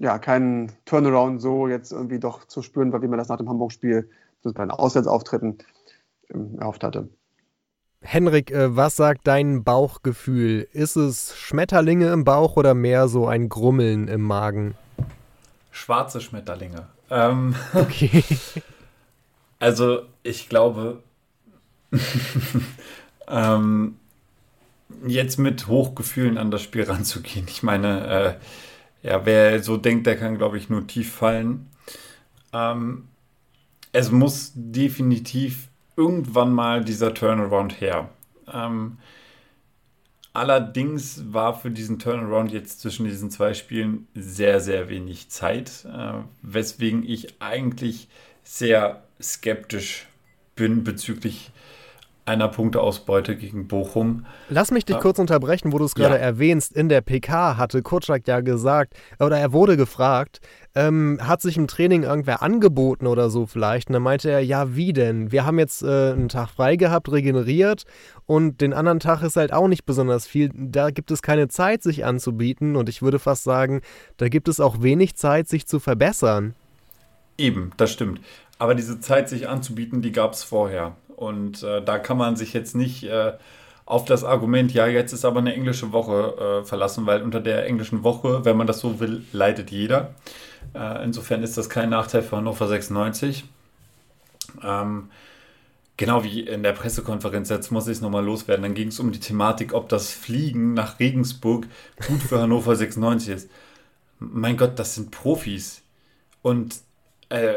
[0.00, 3.48] ja, keinen Turnaround so jetzt irgendwie doch zu spüren war, wie man das nach dem
[3.48, 4.08] Hamburg-Spiel
[4.42, 5.58] bei den Auswärtsauftritten
[6.32, 7.08] ähm, erhofft hatte.
[8.00, 10.66] Henrik, äh, was sagt dein Bauchgefühl?
[10.72, 14.74] Ist es Schmetterlinge im Bauch oder mehr so ein Grummeln im Magen?
[15.70, 16.86] Schwarze Schmetterlinge.
[17.10, 18.24] Ähm, okay.
[19.58, 21.02] Also ich glaube,
[23.28, 23.96] ähm,
[25.06, 27.44] jetzt mit Hochgefühlen an das Spiel ranzugehen.
[27.48, 28.34] Ich meine, äh,
[29.02, 31.68] ja, wer so denkt, der kann, glaube ich, nur tief fallen.
[32.52, 33.08] Ähm,
[33.92, 38.10] es muss definitiv irgendwann mal dieser Turnaround her.
[38.52, 38.98] Ähm,
[40.32, 46.14] allerdings war für diesen Turnaround jetzt zwischen diesen zwei Spielen sehr, sehr wenig Zeit, äh,
[46.42, 48.08] weswegen ich eigentlich
[48.42, 50.06] sehr skeptisch
[50.56, 51.52] bin bezüglich
[52.30, 54.24] einer Punkteausbeute gegen Bochum.
[54.48, 55.02] Lass mich dich ja.
[55.02, 56.20] kurz unterbrechen, wo du es gerade ja.
[56.20, 56.72] erwähnst.
[56.72, 60.40] In der PK hatte Kutschak ja gesagt, oder er wurde gefragt,
[60.76, 63.88] ähm, hat sich im Training irgendwer angeboten oder so vielleicht?
[63.88, 65.32] Und dann meinte er, ja, wie denn?
[65.32, 67.84] Wir haben jetzt äh, einen Tag frei gehabt, regeneriert
[68.26, 70.50] und den anderen Tag ist halt auch nicht besonders viel.
[70.54, 73.80] Da gibt es keine Zeit, sich anzubieten und ich würde fast sagen,
[74.16, 76.54] da gibt es auch wenig Zeit, sich zu verbessern.
[77.36, 78.20] Eben, das stimmt.
[78.60, 80.94] Aber diese Zeit, sich anzubieten, die gab es vorher.
[81.20, 83.34] Und äh, da kann man sich jetzt nicht äh,
[83.84, 87.66] auf das Argument, ja, jetzt ist aber eine englische Woche äh, verlassen, weil unter der
[87.66, 90.14] englischen Woche, wenn man das so will, leidet jeder.
[90.74, 93.44] Äh, insofern ist das kein Nachteil für Hannover 96.
[94.62, 95.10] Ähm,
[95.98, 99.12] genau wie in der Pressekonferenz, jetzt muss ich es nochmal loswerden, dann ging es um
[99.12, 101.66] die Thematik, ob das Fliegen nach Regensburg
[102.08, 103.50] gut für Hannover 96 ist.
[104.20, 105.82] Mein Gott, das sind Profis.
[106.40, 106.76] Und
[107.28, 107.56] äh,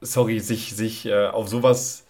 [0.00, 2.01] sorry, sich, sich äh, auf sowas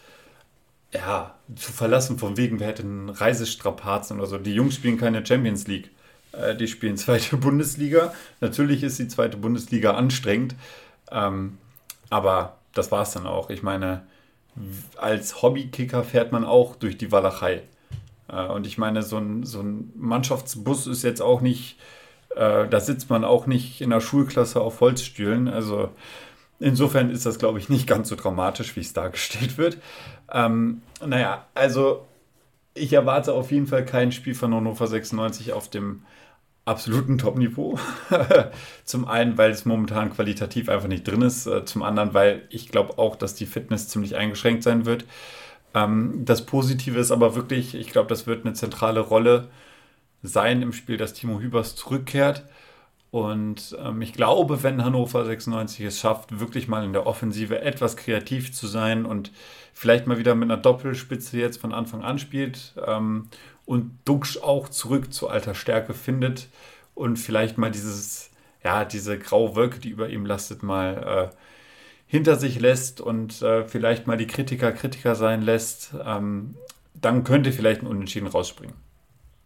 [0.94, 4.38] ja, zu verlassen, von wegen, wir hätten Reisestrapazen oder so.
[4.38, 5.90] Die Jungs spielen keine Champions League.
[6.32, 8.12] Äh, die spielen zweite Bundesliga.
[8.40, 10.54] Natürlich ist die zweite Bundesliga anstrengend.
[11.10, 11.58] Ähm,
[12.10, 13.50] aber das war es dann auch.
[13.50, 14.02] Ich meine,
[14.96, 17.62] als Hobbykicker fährt man auch durch die Walachei.
[18.28, 21.78] Äh, und ich meine, so ein, so ein Mannschaftsbus ist jetzt auch nicht,
[22.36, 25.48] äh, da sitzt man auch nicht in der Schulklasse auf Holzstühlen.
[25.48, 25.90] Also
[26.62, 29.78] Insofern ist das, glaube ich, nicht ganz so dramatisch, wie es dargestellt wird.
[30.32, 32.06] Ähm, naja, also
[32.74, 36.02] ich erwarte auf jeden Fall kein Spiel von Hannover 96 auf dem
[36.64, 37.78] absoluten Top-Niveau.
[38.84, 41.46] zum einen, weil es momentan qualitativ einfach nicht drin ist.
[41.46, 45.04] Äh, zum anderen, weil ich glaube auch, dass die Fitness ziemlich eingeschränkt sein wird.
[45.74, 49.48] Ähm, das Positive ist aber wirklich, ich glaube, das wird eine zentrale Rolle
[50.22, 52.44] sein im Spiel, dass Timo Hübers zurückkehrt.
[53.12, 57.98] Und ähm, ich glaube, wenn Hannover 96 es schafft, wirklich mal in der Offensive etwas
[57.98, 59.32] kreativ zu sein und
[59.74, 63.28] vielleicht mal wieder mit einer Doppelspitze jetzt von Anfang an spielt ähm,
[63.66, 66.48] und Duxch auch zurück zu alter Stärke findet
[66.94, 68.30] und vielleicht mal dieses,
[68.64, 71.36] ja, diese graue Wolke, die über ihm lastet, mal äh,
[72.06, 76.54] hinter sich lässt und äh, vielleicht mal die Kritiker Kritiker sein lässt, ähm,
[76.94, 78.76] dann könnte vielleicht ein Unentschieden rausspringen.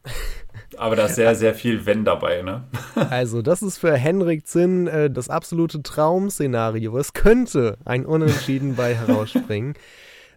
[0.79, 2.65] Aber da ist sehr, sehr viel Wenn dabei, ne?
[3.11, 6.97] Also, das ist für Henrik Zinn äh, das absolute Traum-Szenario.
[6.99, 9.75] Es könnte ein Unentschieden bei herausspringen.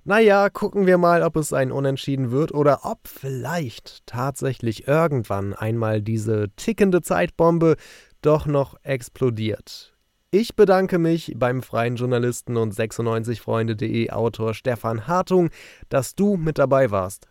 [0.06, 6.02] Naja, gucken wir mal, ob es ein Unentschieden wird oder ob vielleicht tatsächlich irgendwann einmal
[6.02, 7.76] diese tickende Zeitbombe
[8.22, 9.94] doch noch explodiert.
[10.32, 15.50] Ich bedanke mich beim freien Journalisten und 96freunde.de Autor Stefan Hartung,
[15.90, 17.30] dass du mit dabei warst.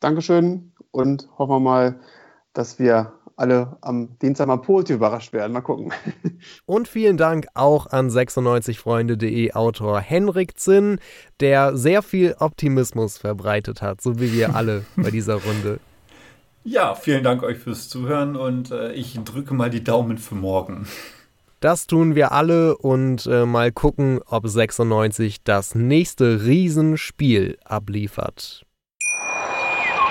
[0.00, 2.00] Dankeschön und hoffen wir mal,
[2.54, 5.52] dass wir alle am Dienstag mal positiv überrascht werden.
[5.52, 5.92] Mal gucken.
[6.66, 10.98] Und vielen Dank auch an 96freunde.de Autor Henrik Zinn,
[11.40, 15.80] der sehr viel Optimismus verbreitet hat, so wie wir alle bei dieser Runde.
[16.64, 20.88] Ja, vielen Dank euch fürs Zuhören und äh, ich drücke mal die Daumen für morgen.
[21.60, 28.65] Das tun wir alle und äh, mal gucken, ob 96 das nächste Riesenspiel abliefert.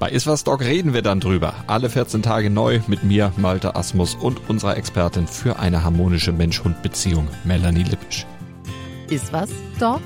[0.00, 1.52] Bei Iswas Dog reden wir dann drüber.
[1.66, 7.28] Alle 14 Tage neu mit mir, Malte Asmus und unserer Expertin für eine harmonische Mensch-Hund-Beziehung,
[7.44, 8.26] Melanie Lippisch.
[9.10, 10.00] Iswas Dog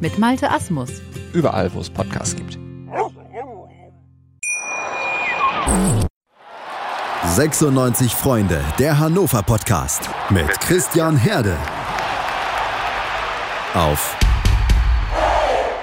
[0.00, 1.02] mit Malte Asmus.
[1.34, 2.58] Überall, wo es Podcasts gibt.
[7.26, 11.58] 96 Freunde, der Hannover Podcast mit Christian Herde.
[13.74, 14.16] Auf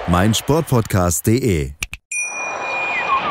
[0.08, 1.77] meinsportpodcast.de